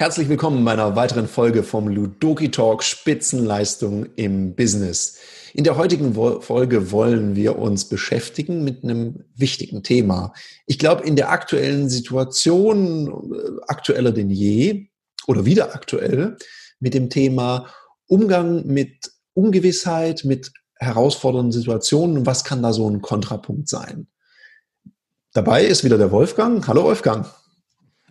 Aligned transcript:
Herzlich 0.00 0.28
willkommen 0.28 0.64
bei 0.64 0.74
einer 0.74 0.94
weiteren 0.94 1.26
Folge 1.26 1.64
vom 1.64 1.88
Ludoki 1.88 2.52
Talk 2.52 2.84
Spitzenleistung 2.84 4.06
im 4.14 4.54
Business. 4.54 5.18
In 5.54 5.64
der 5.64 5.76
heutigen 5.76 6.14
Folge 6.14 6.92
wollen 6.92 7.34
wir 7.34 7.58
uns 7.58 7.88
beschäftigen 7.88 8.62
mit 8.62 8.84
einem 8.84 9.24
wichtigen 9.34 9.82
Thema. 9.82 10.32
Ich 10.66 10.78
glaube, 10.78 11.02
in 11.02 11.16
der 11.16 11.32
aktuellen 11.32 11.88
Situation, 11.88 13.34
äh, 13.34 13.60
aktueller 13.66 14.12
denn 14.12 14.30
je 14.30 14.86
oder 15.26 15.44
wieder 15.44 15.74
aktuell, 15.74 16.36
mit 16.78 16.94
dem 16.94 17.10
Thema 17.10 17.66
Umgang 18.06 18.66
mit 18.66 19.10
Ungewissheit, 19.34 20.24
mit 20.24 20.52
herausfordernden 20.76 21.50
Situationen. 21.50 22.24
Was 22.24 22.44
kann 22.44 22.62
da 22.62 22.72
so 22.72 22.88
ein 22.88 23.02
Kontrapunkt 23.02 23.68
sein? 23.68 24.06
Dabei 25.32 25.64
ist 25.64 25.82
wieder 25.82 25.98
der 25.98 26.12
Wolfgang. 26.12 26.64
Hallo 26.68 26.84
Wolfgang. 26.84 27.26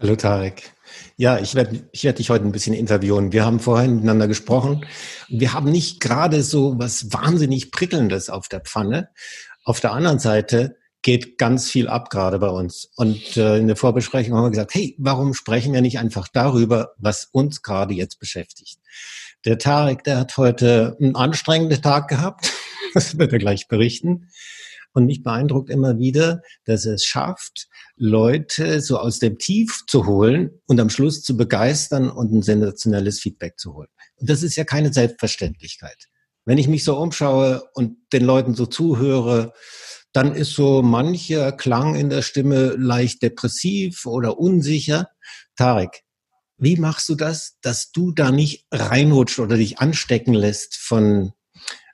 Hallo 0.02 0.18
Tarek. 0.18 0.74
Ja, 1.16 1.40
ich 1.40 1.56
werde 1.56 1.88
ich 1.92 2.04
werd 2.04 2.20
dich 2.20 2.30
heute 2.30 2.46
ein 2.46 2.52
bisschen 2.52 2.74
interviewen. 2.74 3.32
Wir 3.32 3.46
haben 3.46 3.60
vorhin 3.60 3.96
miteinander 3.96 4.28
gesprochen. 4.28 4.86
Wir 5.30 5.54
haben 5.54 5.72
nicht 5.72 6.00
gerade 6.00 6.44
so 6.44 6.78
was 6.78 7.12
wahnsinnig 7.12 7.72
Prickelndes 7.72 8.30
auf 8.30 8.48
der 8.48 8.62
Pfanne. 8.62 9.10
Auf 9.64 9.80
der 9.80 9.92
anderen 9.92 10.20
Seite 10.20 10.78
geht 11.02 11.38
ganz 11.38 11.70
viel 11.70 11.88
ab 11.88 12.10
gerade 12.10 12.40
bei 12.40 12.50
uns. 12.50 12.90
Und 12.96 13.38
äh, 13.38 13.58
in 13.58 13.68
der 13.68 13.76
Vorbesprechung 13.76 14.36
haben 14.36 14.44
wir 14.44 14.50
gesagt, 14.50 14.76
hey, 14.76 14.96
warum 14.98 15.34
sprechen 15.34 15.74
wir 15.74 15.82
nicht 15.82 16.00
einfach 16.00 16.28
darüber, 16.28 16.94
was 16.98 17.30
uns 17.32 17.62
gerade 17.62 17.94
jetzt 17.94 18.20
beschäftigt? 18.20 18.80
Der 19.46 19.58
Tarek, 19.58 20.04
der 20.04 20.18
hat 20.18 20.36
heute 20.38 20.98
einen 21.00 21.16
anstrengenden 21.16 21.82
Tag 21.82 22.08
gehabt. 22.08 22.54
Das 22.94 23.18
wird 23.18 23.34
er 23.34 23.38
gleich 23.38 23.68
berichten. 23.68 24.30
Und 24.98 25.06
mich 25.06 25.22
beeindruckt 25.22 25.70
immer 25.70 26.00
wieder, 26.00 26.42
dass 26.66 26.88
er 26.88 26.96
es 26.96 27.06
schafft, 27.06 27.68
Leute 27.98 28.82
so 28.82 28.98
aus 28.98 29.20
dem 29.20 29.38
Tief 29.38 29.84
zu 29.86 30.08
holen 30.08 30.60
und 30.66 30.80
am 30.80 30.90
Schluss 30.90 31.22
zu 31.22 31.38
begeistern 31.38 32.10
und 32.10 32.34
ein 32.34 32.42
sensationelles 32.42 33.20
Feedback 33.20 33.60
zu 33.60 33.76
holen. 33.76 33.90
Und 34.16 34.28
das 34.28 34.42
ist 34.42 34.56
ja 34.56 34.64
keine 34.64 34.92
Selbstverständlichkeit. 34.92 36.08
Wenn 36.46 36.58
ich 36.58 36.68
mich 36.68 36.84
so 36.84 36.98
umschaue 36.98 37.62
und 37.76 37.98
den 38.12 38.26
Leuten 38.26 38.56
so 38.56 38.66
zuhöre, 38.66 39.54
dann 40.14 40.34
ist 40.34 40.54
so 40.54 40.82
mancher 40.82 41.52
Klang 41.52 41.94
in 41.94 42.10
der 42.10 42.24
Stimme 42.24 42.70
leicht 42.76 43.22
depressiv 43.22 44.08
oder 44.08 44.40
unsicher. 44.40 45.10
Tarek, 45.56 46.02
wie 46.58 46.76
machst 46.76 47.08
du 47.08 47.14
das, 47.14 47.60
dass 47.62 47.92
du 47.92 48.14
da 48.14 48.32
nicht 48.32 48.66
reinrutscht 48.72 49.38
oder 49.38 49.58
dich 49.58 49.78
anstecken 49.78 50.34
lässt 50.34 50.76
von 50.76 51.34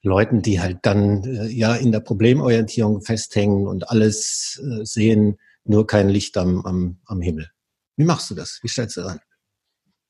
Leuten, 0.04 0.42
die 0.42 0.60
halt 0.60 0.80
dann 0.84 1.24
äh, 1.24 1.48
ja 1.48 1.76
in 1.76 1.92
der 1.92 2.02
Problemorientierung 2.02 3.02
festhängen 3.02 3.68
und 3.68 3.90
alles 3.90 4.62
äh, 4.62 4.86
sehen, 4.86 5.40
nur 5.66 5.88
kein 5.88 6.10
Licht 6.10 6.38
am, 6.38 6.66
am, 6.66 6.98
am 7.06 7.22
Himmel. 7.22 7.50
Wie 7.96 8.04
machst 8.04 8.30
du 8.30 8.36
das? 8.36 8.60
Wie 8.62 8.68
stellst 8.68 8.98
du 8.98 9.04
an? 9.04 9.20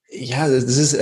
Ja, 0.09 0.47
das 0.47 0.64
ist, 0.77 0.97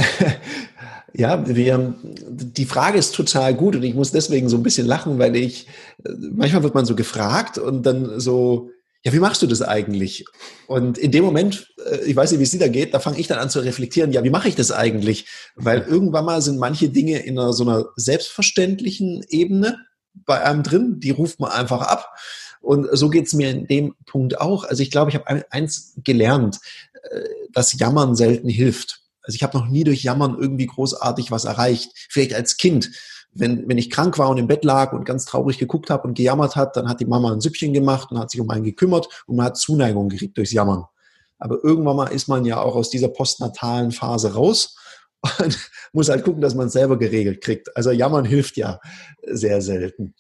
ja, 1.14 1.47
wir, 1.47 1.95
die 2.03 2.66
Frage 2.66 2.97
ist 2.97 3.16
total 3.16 3.56
gut 3.56 3.75
und 3.75 3.84
ich 3.84 3.95
muss 3.95 4.12
deswegen 4.12 4.50
so 4.50 4.58
ein 4.58 4.64
bisschen 4.64 4.88
lachen, 4.88 5.19
weil 5.19 5.36
ich, 5.36 5.67
manchmal 6.03 6.64
wird 6.64 6.75
man 6.75 6.86
so 6.86 6.95
gefragt 6.95 7.58
und 7.58 7.86
dann 7.86 8.19
so, 8.19 8.72
ja, 9.03 9.13
wie 9.13 9.19
machst 9.19 9.41
du 9.41 9.47
das 9.47 9.61
eigentlich? 9.61 10.25
Und 10.67 10.97
in 10.97 11.11
dem 11.11 11.23
Moment, 11.23 11.73
äh, 11.85 12.05
ich 12.05 12.16
weiß 12.16 12.31
nicht, 12.31 12.39
wie 12.39 12.44
es 12.44 12.52
dir 12.52 12.59
da 12.59 12.67
geht, 12.67 12.94
da 12.94 12.99
fange 12.99 13.19
ich 13.19 13.27
dann 13.27 13.39
an 13.39 13.49
zu 13.49 13.59
reflektieren, 13.59 14.11
ja, 14.11 14.23
wie 14.23 14.30
mache 14.30 14.47
ich 14.47 14.55
das 14.55 14.71
eigentlich? 14.71 15.27
Weil 15.55 15.81
irgendwann 15.81 16.25
mal 16.25 16.41
sind 16.41 16.59
manche 16.59 16.89
Dinge 16.89 17.19
in 17.19 17.39
einer, 17.39 17.53
so 17.53 17.63
einer 17.63 17.85
selbstverständlichen 17.95 19.25
Ebene 19.29 19.79
bei 20.13 20.44
einem 20.44 20.63
drin, 20.63 20.99
die 20.99 21.11
ruft 21.11 21.39
man 21.39 21.52
einfach 21.52 21.81
ab. 21.81 22.13
Und 22.61 22.88
so 22.91 23.09
geht's 23.09 23.33
mir 23.33 23.49
in 23.49 23.66
dem 23.66 23.95
Punkt 24.05 24.39
auch. 24.39 24.66
Also 24.66 24.83
ich 24.83 24.91
glaube, 24.91 25.09
ich 25.09 25.16
habe 25.16 25.45
eins 25.52 25.95
gelernt, 26.03 26.59
äh, 27.09 27.22
dass 27.52 27.77
Jammern 27.79 28.16
selten 28.16 28.49
hilft. 28.49 29.02
Also 29.23 29.35
ich 29.35 29.44
habe 29.44 29.57
noch 29.57 29.67
nie 29.67 29.83
durch 29.83 30.03
Jammern 30.03 30.38
irgendwie 30.40 30.67
großartig 30.67 31.31
was 31.31 31.45
erreicht. 31.45 31.91
Vielleicht 32.09 32.34
als 32.34 32.57
Kind. 32.57 32.91
Wenn, 33.34 33.68
wenn 33.69 33.78
ich 33.78 33.90
krank 33.90 34.18
war 34.18 34.30
und 34.30 34.38
im 34.38 34.47
Bett 34.47 34.66
lag 34.66 34.92
und 34.92 35.06
ganz 35.06 35.25
traurig 35.25 35.58
geguckt 35.58 35.90
habe 35.90 36.08
und 36.08 36.16
gejammert 36.16 36.56
hat, 36.56 36.75
dann 36.75 36.90
hat 36.90 37.00
die 37.00 37.06
Mama 37.06 37.31
ein 37.31 37.42
Süppchen 37.42 37.74
gemacht 37.74 38.12
und 38.12 38.19
hat 38.19 38.30
sich 38.30 38.42
um 38.42 38.50
einen 38.50 38.64
gekümmert 38.64 39.08
und 39.25 39.38
man 39.38 39.46
hat 39.46 39.58
Zuneigung 39.58 40.09
gekriegt 40.09 40.38
durchs 40.38 40.52
Jammern. 40.52 40.86
Aber 41.40 41.64
irgendwann 41.64 41.96
mal 41.96 42.08
ist 42.08 42.28
man 42.28 42.46
ja 42.46 42.62
auch 42.62 42.75
aus 42.75 42.90
dieser 42.90 43.08
postnatalen 43.08 43.91
Phase 43.91 44.34
raus 44.34 44.75
und 45.40 45.58
muss 45.94 46.09
halt 46.09 46.24
gucken, 46.24 46.41
dass 46.41 46.56
man 46.56 46.68
es 46.68 46.74
selber 46.74 46.97
geregelt 46.97 47.41
kriegt. 47.41 47.75
Also 47.75 47.91
Jammern 47.91 48.25
hilft 48.25 48.58
ja 48.58 48.80
sehr 49.25 49.62
selten. 49.62 50.14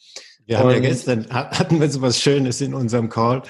Wir 0.45 0.59
haben 0.59 0.71
ja 0.71 0.79
gestern, 0.79 1.29
hatten 1.29 1.79
wir 1.79 1.89
so 1.89 2.01
was 2.01 2.19
Schönes 2.19 2.59
in 2.59 2.73
unserem 2.73 3.09
Call. 3.09 3.43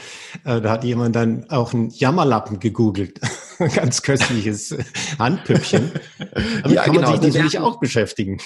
Äh, 0.44 0.62
da 0.62 0.70
hat 0.70 0.84
jemand 0.84 1.16
dann 1.16 1.50
auch 1.50 1.74
einen 1.74 1.90
Jammerlappen 1.90 2.60
gegoogelt. 2.60 3.20
Ganz 3.76 4.02
köstliches 4.02 4.76
Handpüppchen. 5.18 5.92
Damit 6.20 6.72
ja, 6.72 6.84
kann 6.84 6.96
man 6.96 7.06
genau. 7.06 7.22
sich 7.22 7.34
natürlich 7.34 7.60
auch 7.60 7.80
beschäftigen. 7.80 8.38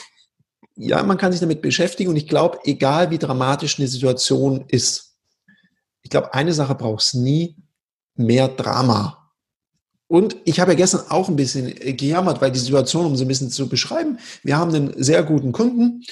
Ja, 0.75 1.01
man 1.03 1.17
kann 1.17 1.31
sich 1.31 1.41
damit 1.41 1.61
beschäftigen 1.61 2.09
und 2.09 2.17
ich 2.17 2.27
glaube, 2.27 2.59
egal 2.65 3.09
wie 3.09 3.17
dramatisch 3.17 3.79
eine 3.79 3.87
Situation 3.87 4.65
ist, 4.67 5.15
ich 6.01 6.09
glaube, 6.09 6.33
eine 6.33 6.53
Sache 6.53 6.75
braucht 6.75 7.01
es 7.01 7.13
nie, 7.13 7.55
mehr 8.15 8.47
Drama. 8.47 9.25
Und 10.07 10.35
ich 10.45 10.59
habe 10.59 10.71
ja 10.71 10.77
gestern 10.77 11.01
auch 11.09 11.29
ein 11.29 11.35
bisschen 11.35 11.67
äh, 11.81 11.93
gejammert, 11.93 12.41
weil 12.41 12.51
die 12.51 12.59
Situation, 12.59 13.05
um 13.05 13.15
sie 13.15 13.25
ein 13.25 13.27
bisschen 13.27 13.49
zu 13.49 13.67
beschreiben, 13.67 14.19
wir 14.43 14.57
haben 14.57 14.73
einen 14.73 14.93
sehr 15.01 15.23
guten 15.23 15.51
Kunden 15.51 16.03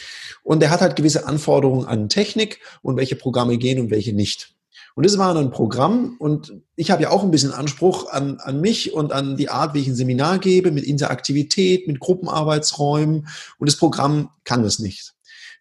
und 0.44 0.62
der 0.62 0.72
hat 0.72 0.82
halt 0.82 0.96
gewisse 0.96 1.28
Anforderungen 1.28 1.86
an 1.86 2.10
Technik 2.10 2.60
und 2.82 2.98
welche 2.98 3.16
Programme 3.16 3.58
gehen 3.58 3.80
und 3.80 3.92
welche 3.92 4.14
nicht. 4.14 4.56
Und 4.96 5.06
das 5.06 5.18
war 5.18 5.36
ein 5.36 5.52
Programm 5.52 6.18
und 6.20 6.54
ich 6.76 6.92
habe 6.92 7.02
ja 7.02 7.10
auch 7.10 7.24
ein 7.24 7.32
bisschen 7.32 7.52
Anspruch 7.52 8.12
an, 8.12 8.40
an 8.40 8.62
mich 8.62 8.94
und 8.94 9.12
an 9.12 9.38
die 9.38 9.50
Art, 9.50 9.74
wie 9.74 9.80
ich 9.80 9.88
ein 9.88 9.96
Seminar 9.96 10.38
gebe, 10.38 10.72
mit 10.72 10.84
Interaktivität, 10.84 11.88
mit 11.88 12.00
Gruppenarbeitsräumen 12.00 13.28
und 13.58 13.70
das 13.70 13.78
Programm 13.78 14.30
kann 14.44 14.62
das 14.62 14.80
nicht. 14.80 15.14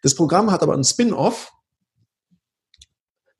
Das 0.03 0.15
Programm 0.15 0.51
hat 0.51 0.63
aber 0.63 0.75
einen 0.75 0.85
Spin-off, 0.85 1.53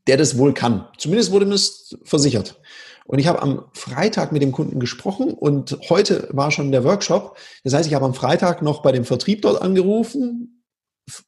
der 0.07 0.17
das 0.17 0.39
wohl 0.39 0.55
kann. 0.55 0.89
Zumindest 0.97 1.31
wurde 1.31 1.47
mir 1.47 1.53
das 1.53 1.97
versichert. 2.05 2.61
Und 3.05 3.19
ich 3.19 3.27
habe 3.27 3.43
am 3.43 3.65
Freitag 3.73 4.33
mit 4.33 4.43
dem 4.43 4.53
Kunden 4.53 4.81
gesprochen 4.81 5.33
und 5.33 5.79
heute 5.91 6.29
war 6.33 6.51
schon 6.51 6.73
der 6.73 6.85
Workshop. 6.85 7.37
Das 7.65 7.75
heißt, 7.75 7.87
ich 7.87 7.95
habe 7.95 8.05
am 8.05 8.15
Freitag 8.15 8.63
noch 8.63 8.81
bei 8.83 8.93
dem 8.93 9.05
Vertrieb 9.05 9.43
dort 9.43 9.61
angerufen. 9.61 10.62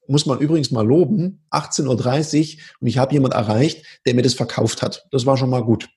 Muss 0.07 0.27
man 0.27 0.39
übrigens 0.39 0.71
mal 0.71 0.87
loben, 0.87 1.45
18.30 1.51 2.57
Uhr 2.57 2.63
und 2.81 2.87
ich 2.87 2.99
habe 2.99 3.13
jemand 3.13 3.35
erreicht, 3.35 3.85
der 4.07 4.15
mir 4.15 4.23
das 4.23 4.35
verkauft 4.35 4.83
hat. 4.83 5.07
Das 5.11 5.27
war 5.27 5.37
schon 5.37 5.51
mal 5.51 5.65
gut. 5.65 5.89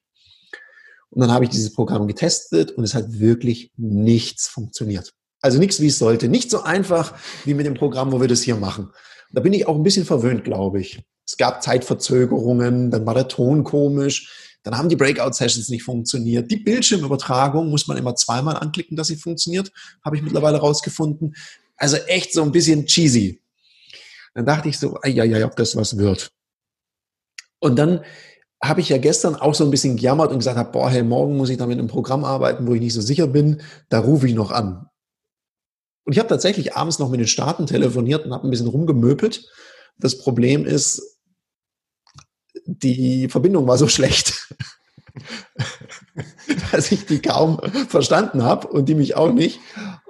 Und 1.10 1.22
dann 1.22 1.32
habe 1.32 1.46
ich 1.46 1.52
dieses 1.52 1.74
Programm 1.74 2.08
getestet 2.08 2.72
und 2.72 2.84
es 2.84 2.94
hat 2.94 3.20
wirklich 3.20 3.72
nichts 3.78 4.48
funktioniert. 4.48 5.14
Also 5.42 5.60
nichts, 5.60 5.80
wie 5.80 5.88
es 5.88 6.00
sollte. 6.00 6.28
Nicht 6.28 6.50
so 6.50 6.64
einfach 6.64 7.14
wie 7.46 7.54
mit 7.54 7.66
dem 7.66 7.76
Programm, 7.76 8.12
wo 8.12 8.20
wir 8.20 8.28
das 8.28 8.42
hier 8.42 8.56
machen. 8.56 8.90
Da 9.32 9.42
bin 9.42 9.54
ich 9.54 9.68
auch 9.68 9.76
ein 9.76 9.84
bisschen 9.84 10.06
verwöhnt, 10.06 10.44
glaube 10.44 10.82
ich. 10.82 11.02
Es 11.26 11.38
gab 11.38 11.62
Zeitverzögerungen, 11.62 12.90
dann 12.90 13.06
war 13.06 13.14
der 13.14 13.28
Ton 13.28 13.64
komisch. 13.64 14.58
Dann 14.64 14.78
haben 14.78 14.90
die 14.90 14.96
Breakout-Sessions 14.96 15.70
nicht 15.70 15.84
funktioniert. 15.84 16.52
Die 16.52 16.58
Bildschirmübertragung 16.58 17.70
muss 17.70 17.88
man 17.88 17.98
immer 17.98 18.16
zweimal 18.16 18.58
anklicken, 18.58 18.98
dass 18.98 19.08
sie 19.08 19.16
funktioniert, 19.16 19.72
habe 20.04 20.16
ich 20.18 20.22
mittlerweile 20.22 20.58
rausgefunden. 20.58 21.36
Also 21.78 21.98
echt 22.08 22.34
so 22.34 22.44
ein 22.44 22.52
bisschen 22.52 22.86
cheesy. 22.86 23.42
Dann 24.38 24.46
dachte 24.46 24.70
ich 24.70 24.78
so, 24.78 25.00
ja, 25.04 25.24
ja, 25.24 25.44
ob 25.48 25.56
das 25.56 25.76
was 25.76 25.98
wird. 25.98 26.32
Und 27.60 27.76
dann 27.80 28.06
habe 28.62 28.82
ich 28.82 28.90
ja 28.90 29.00
gestern 29.00 29.36
auch 29.36 29.56
so 29.56 29.64
ein 29.64 29.72
bisschen 29.72 29.98
gejammert 29.98 30.32
und 30.32 30.38
gesagt, 30.38 30.72
boah, 30.74 30.92
hey, 30.92 31.02
morgen 31.02 31.38
muss 31.38 31.50
ich 31.50 31.58
da 31.58 31.66
mit 31.66 31.80
einem 31.80 31.88
Programm 31.88 32.24
arbeiten, 32.24 32.68
wo 32.68 32.76
ich 32.76 32.80
nicht 32.80 32.94
so 32.94 33.02
sicher 33.02 33.26
bin. 33.26 33.64
Da 33.90 33.98
rufe 33.98 34.28
ich 34.28 34.36
noch 34.36 34.52
an. 34.52 34.92
Und 36.04 36.14
ich 36.14 36.20
habe 36.20 36.30
tatsächlich 36.30 36.76
abends 36.76 37.00
noch 37.00 37.10
mit 37.10 37.20
den 37.20 37.28
Staaten 37.28 37.66
telefoniert 37.66 38.26
und 38.26 38.32
habe 38.34 38.48
ein 38.48 38.52
bisschen 38.52 38.68
rumgemöpelt. 38.68 39.50
Das 39.98 40.20
Problem 40.20 40.68
ist, 40.68 41.18
die 42.64 43.30
Verbindung 43.30 43.66
war 43.66 43.80
so 43.80 43.88
schlecht, 43.88 44.56
dass 46.72 46.92
ich 46.92 47.08
die 47.08 47.24
kaum 47.24 47.60
verstanden 47.90 48.44
habe 48.44 48.68
und 48.68 48.88
die 48.88 48.94
mich 48.94 49.16
auch 49.16 49.34
nicht. 49.34 49.60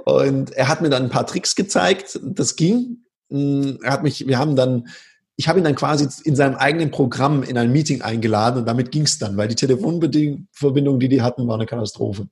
Und 0.03 0.51
er 0.51 0.67
hat 0.67 0.81
mir 0.81 0.89
dann 0.89 1.03
ein 1.03 1.09
paar 1.09 1.27
Tricks 1.27 1.55
gezeigt. 1.55 2.19
Das 2.21 2.57
ging. 2.57 3.06
Mm, 3.29 3.75
er 3.83 3.91
hat 3.91 4.03
mich, 4.03 4.27
wir 4.27 4.37
haben 4.37 4.55
dann, 4.55 4.87
ich 5.35 5.47
habe 5.47 5.59
ihn 5.59 5.63
dann 5.63 5.75
quasi 5.75 6.07
in 6.23 6.35
seinem 6.35 6.55
eigenen 6.55 6.91
Programm 6.91 7.43
in 7.43 7.57
ein 7.57 7.71
Meeting 7.71 8.01
eingeladen 8.01 8.59
und 8.59 8.65
damit 8.65 8.91
ging 8.91 9.03
es 9.03 9.19
dann, 9.19 9.37
weil 9.37 9.47
die 9.47 9.55
Telefonverbindung, 9.55 10.99
die 10.99 11.09
die 11.09 11.21
hatten, 11.21 11.47
war 11.47 11.55
eine 11.55 11.65
Katastrophe. 11.65 12.27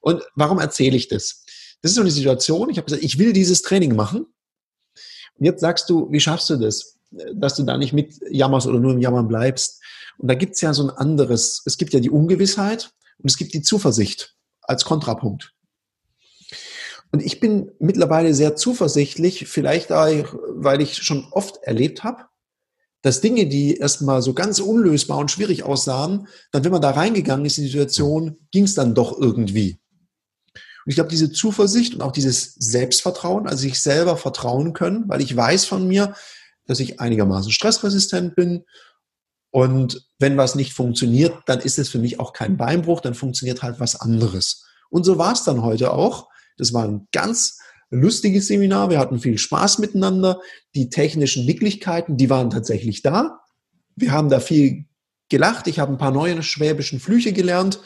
Und 0.00 0.22
warum 0.36 0.58
erzähle 0.58 0.96
ich 0.96 1.08
das? 1.08 1.44
Das 1.82 1.90
ist 1.90 1.96
so 1.96 2.02
eine 2.02 2.10
Situation, 2.10 2.70
ich 2.70 2.76
habe 2.76 2.86
gesagt, 2.86 3.02
ich 3.02 3.18
will 3.18 3.32
dieses 3.32 3.62
Training 3.62 3.96
machen. 3.96 4.26
Und 5.34 5.44
jetzt 5.44 5.60
sagst 5.60 5.90
du, 5.90 6.10
wie 6.10 6.20
schaffst 6.20 6.50
du 6.50 6.56
das? 6.56 6.98
dass 7.34 7.54
du 7.54 7.62
da 7.62 7.76
nicht 7.76 7.92
mit 7.92 8.14
jammerst 8.30 8.66
oder 8.66 8.80
nur 8.80 8.92
im 8.92 9.00
Jammern 9.00 9.28
bleibst. 9.28 9.82
Und 10.18 10.28
da 10.28 10.34
gibt's 10.34 10.60
ja 10.60 10.74
so 10.74 10.84
ein 10.84 10.90
anderes, 10.90 11.62
es 11.64 11.78
gibt 11.78 11.92
ja 11.94 12.00
die 12.00 12.10
Ungewissheit 12.10 12.90
und 13.18 13.30
es 13.30 13.36
gibt 13.36 13.54
die 13.54 13.62
Zuversicht 13.62 14.34
als 14.62 14.84
Kontrapunkt. 14.84 15.54
Und 17.10 17.22
ich 17.22 17.40
bin 17.40 17.70
mittlerweile 17.78 18.34
sehr 18.34 18.54
zuversichtlich, 18.56 19.48
vielleicht 19.48 19.92
auch, 19.92 20.34
weil 20.48 20.80
ich 20.80 20.96
schon 20.96 21.26
oft 21.30 21.62
erlebt 21.62 22.04
habe, 22.04 22.24
dass 23.02 23.20
Dinge, 23.20 23.46
die 23.46 23.76
erstmal 23.76 24.22
so 24.22 24.34
ganz 24.34 24.58
unlösbar 24.58 25.18
und 25.18 25.30
schwierig 25.30 25.62
aussahen, 25.62 26.26
dann, 26.52 26.64
wenn 26.64 26.72
man 26.72 26.82
da 26.82 26.90
reingegangen 26.90 27.46
ist 27.46 27.58
in 27.58 27.64
die 27.64 27.70
Situation, 27.70 28.36
ging 28.50 28.64
es 28.64 28.74
dann 28.74 28.94
doch 28.94 29.18
irgendwie. 29.18 29.78
Und 30.54 30.90
ich 30.90 30.96
glaube, 30.96 31.10
diese 31.10 31.30
Zuversicht 31.30 31.94
und 31.94 32.02
auch 32.02 32.12
dieses 32.12 32.54
Selbstvertrauen, 32.54 33.46
also 33.46 33.62
sich 33.62 33.80
selber 33.80 34.16
vertrauen 34.16 34.72
können, 34.72 35.04
weil 35.06 35.20
ich 35.20 35.34
weiß 35.34 35.64
von 35.64 35.86
mir, 35.86 36.14
dass 36.66 36.80
ich 36.80 37.00
einigermaßen 37.00 37.52
stressresistent 37.52 38.34
bin. 38.34 38.64
Und 39.50 40.06
wenn 40.18 40.36
was 40.36 40.54
nicht 40.54 40.72
funktioniert, 40.72 41.34
dann 41.46 41.60
ist 41.60 41.78
es 41.78 41.88
für 41.88 41.98
mich 41.98 42.20
auch 42.20 42.32
kein 42.32 42.56
Beinbruch, 42.56 43.00
dann 43.00 43.14
funktioniert 43.14 43.62
halt 43.62 43.80
was 43.80 43.96
anderes. 43.96 44.64
Und 44.90 45.04
so 45.04 45.18
war 45.18 45.32
es 45.32 45.44
dann 45.44 45.62
heute 45.62 45.92
auch. 45.92 46.27
Das 46.58 46.72
war 46.72 46.84
ein 46.84 47.08
ganz 47.12 47.58
lustiges 47.90 48.48
Seminar. 48.48 48.90
Wir 48.90 48.98
hatten 48.98 49.18
viel 49.18 49.38
Spaß 49.38 49.78
miteinander. 49.78 50.40
Die 50.74 50.90
technischen 50.90 51.46
Nicklichkeiten, 51.46 52.16
die 52.16 52.30
waren 52.30 52.50
tatsächlich 52.50 53.02
da. 53.02 53.40
Wir 53.96 54.12
haben 54.12 54.28
da 54.28 54.40
viel 54.40 54.84
gelacht. 55.28 55.66
Ich 55.66 55.78
habe 55.78 55.92
ein 55.92 55.98
paar 55.98 56.10
neue 56.10 56.42
schwäbischen 56.42 57.00
Flüche 57.00 57.32
gelernt 57.32 57.80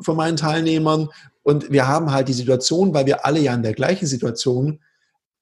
von 0.00 0.16
meinen 0.16 0.36
Teilnehmern. 0.36 1.08
Und 1.42 1.70
wir 1.70 1.86
haben 1.86 2.12
halt 2.12 2.28
die 2.28 2.34
Situation, 2.34 2.94
weil 2.94 3.06
wir 3.06 3.24
alle 3.24 3.40
ja 3.40 3.54
in 3.54 3.62
der 3.62 3.74
gleichen 3.74 4.06
Situation 4.06 4.80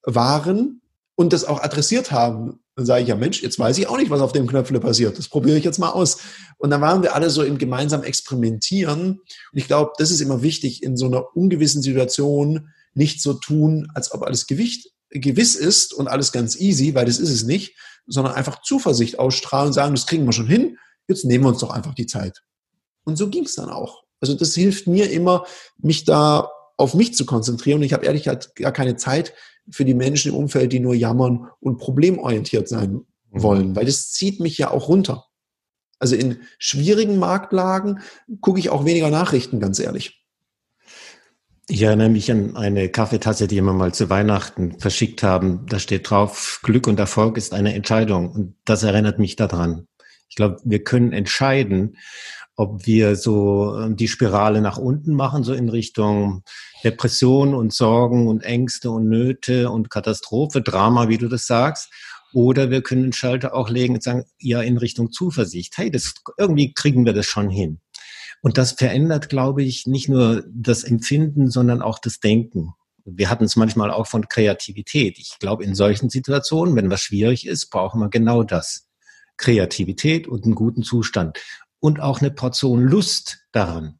waren 0.02 0.80
und 1.14 1.32
das 1.32 1.44
auch 1.44 1.62
adressiert 1.62 2.12
haben. 2.12 2.60
Dann 2.76 2.86
sage 2.86 3.02
ich, 3.02 3.08
ja 3.08 3.16
Mensch, 3.16 3.42
jetzt 3.42 3.58
weiß 3.58 3.78
ich 3.78 3.88
auch 3.88 3.96
nicht, 3.96 4.10
was 4.10 4.20
auf 4.20 4.32
dem 4.32 4.46
Knöpfle 4.46 4.80
passiert. 4.80 5.18
Das 5.18 5.28
probiere 5.28 5.56
ich 5.56 5.64
jetzt 5.64 5.78
mal 5.78 5.90
aus. 5.90 6.18
Und 6.58 6.70
dann 6.70 6.80
waren 6.80 7.02
wir 7.02 7.14
alle 7.14 7.30
so 7.30 7.42
im 7.42 7.58
gemeinsamen 7.58 8.04
Experimentieren. 8.04 9.20
Und 9.20 9.58
ich 9.58 9.66
glaube, 9.66 9.92
das 9.98 10.10
ist 10.10 10.20
immer 10.20 10.42
wichtig, 10.42 10.82
in 10.82 10.96
so 10.96 11.06
einer 11.06 11.36
ungewissen 11.36 11.82
Situation 11.82 12.70
nicht 12.94 13.20
so 13.20 13.34
tun, 13.34 13.88
als 13.94 14.12
ob 14.12 14.22
alles 14.22 14.46
Gewicht 14.46 14.90
gewiss 15.10 15.54
ist 15.54 15.94
und 15.94 16.08
alles 16.08 16.32
ganz 16.32 16.56
easy, 16.58 16.94
weil 16.94 17.06
das 17.06 17.18
ist 17.18 17.30
es 17.30 17.44
nicht, 17.44 17.76
sondern 18.06 18.34
einfach 18.34 18.62
Zuversicht 18.62 19.18
ausstrahlen 19.18 19.68
und 19.68 19.72
sagen, 19.72 19.94
das 19.94 20.06
kriegen 20.06 20.24
wir 20.24 20.32
schon 20.32 20.46
hin, 20.46 20.78
jetzt 21.08 21.24
nehmen 21.24 21.44
wir 21.44 21.48
uns 21.50 21.60
doch 21.60 21.70
einfach 21.70 21.94
die 21.94 22.06
Zeit. 22.06 22.42
Und 23.04 23.16
so 23.16 23.28
ging 23.28 23.44
es 23.44 23.54
dann 23.54 23.70
auch. 23.70 24.02
Also 24.20 24.34
das 24.34 24.54
hilft 24.54 24.86
mir 24.86 25.10
immer, 25.10 25.44
mich 25.78 26.04
da 26.04 26.50
auf 26.76 26.94
mich 26.94 27.14
zu 27.14 27.26
konzentrieren. 27.26 27.78
Und 27.78 27.84
ich 27.84 27.92
habe 27.92 28.04
ehrlich 28.04 28.24
gesagt 28.24 28.56
gar 28.56 28.72
keine 28.72 28.96
Zeit 28.96 29.32
für 29.70 29.84
die 29.84 29.94
Menschen 29.94 30.32
im 30.32 30.38
Umfeld, 30.38 30.72
die 30.72 30.80
nur 30.80 30.94
jammern 30.94 31.48
und 31.60 31.78
problemorientiert 31.78 32.68
sein 32.68 32.92
mhm. 33.30 33.42
wollen, 33.42 33.76
weil 33.76 33.86
das 33.86 34.12
zieht 34.12 34.40
mich 34.40 34.58
ja 34.58 34.70
auch 34.70 34.88
runter. 34.88 35.25
Also 35.98 36.14
in 36.14 36.40
schwierigen 36.58 37.18
Marktlagen 37.18 38.00
gucke 38.40 38.58
ich 38.58 38.70
auch 38.70 38.84
weniger 38.84 39.10
Nachrichten, 39.10 39.60
ganz 39.60 39.78
ehrlich. 39.78 40.22
Ich 41.68 41.82
erinnere 41.82 42.10
mich 42.10 42.30
an 42.30 42.56
eine 42.56 42.88
Kaffeetasse, 42.88 43.48
die 43.48 43.56
wir 43.56 43.72
mal 43.72 43.92
zu 43.92 44.08
Weihnachten 44.08 44.78
verschickt 44.78 45.24
haben. 45.24 45.66
Da 45.66 45.80
steht 45.80 46.08
drauf, 46.08 46.60
Glück 46.62 46.86
und 46.86 47.00
Erfolg 47.00 47.36
ist 47.36 47.52
eine 47.52 47.74
Entscheidung. 47.74 48.30
Und 48.30 48.54
das 48.64 48.84
erinnert 48.84 49.18
mich 49.18 49.34
daran. 49.34 49.88
Ich 50.28 50.36
glaube, 50.36 50.58
wir 50.64 50.84
können 50.84 51.12
entscheiden, 51.12 51.96
ob 52.56 52.86
wir 52.86 53.16
so 53.16 53.78
ähm, 53.78 53.96
die 53.96 54.08
Spirale 54.08 54.60
nach 54.60 54.78
unten 54.78 55.14
machen, 55.14 55.42
so 55.42 55.52
in 55.52 55.68
Richtung 55.68 56.42
Depression 56.84 57.54
und 57.54 57.72
Sorgen 57.72 58.28
und 58.28 58.44
Ängste 58.44 58.90
und 58.90 59.08
Nöte 59.08 59.70
und 59.70 59.90
Katastrophe, 59.90 60.62
Drama, 60.62 61.08
wie 61.08 61.18
du 61.18 61.28
das 61.28 61.46
sagst. 61.46 61.90
Oder 62.36 62.68
wir 62.68 62.82
können 62.82 63.04
den 63.04 63.12
Schalter 63.14 63.54
auch 63.54 63.70
legen 63.70 63.94
und 63.94 64.02
sagen, 64.02 64.26
ja, 64.38 64.60
in 64.60 64.76
Richtung 64.76 65.10
Zuversicht. 65.10 65.78
Hey, 65.78 65.90
das, 65.90 66.12
irgendwie 66.36 66.74
kriegen 66.74 67.06
wir 67.06 67.14
das 67.14 67.24
schon 67.24 67.48
hin. 67.48 67.80
Und 68.42 68.58
das 68.58 68.72
verändert, 68.72 69.30
glaube 69.30 69.62
ich, 69.62 69.86
nicht 69.86 70.10
nur 70.10 70.44
das 70.46 70.84
Empfinden, 70.84 71.50
sondern 71.50 71.80
auch 71.80 71.98
das 71.98 72.20
Denken. 72.20 72.74
Wir 73.06 73.30
hatten 73.30 73.44
es 73.44 73.56
manchmal 73.56 73.90
auch 73.90 74.06
von 74.06 74.28
Kreativität. 74.28 75.18
Ich 75.18 75.38
glaube, 75.38 75.64
in 75.64 75.74
solchen 75.74 76.10
Situationen, 76.10 76.76
wenn 76.76 76.90
was 76.90 77.00
schwierig 77.00 77.46
ist, 77.46 77.70
brauchen 77.70 78.02
wir 78.02 78.10
genau 78.10 78.42
das. 78.42 78.86
Kreativität 79.38 80.28
und 80.28 80.44
einen 80.44 80.54
guten 80.54 80.82
Zustand 80.82 81.38
und 81.80 82.00
auch 82.00 82.20
eine 82.20 82.30
Portion 82.30 82.82
Lust 82.82 83.46
daran. 83.52 83.98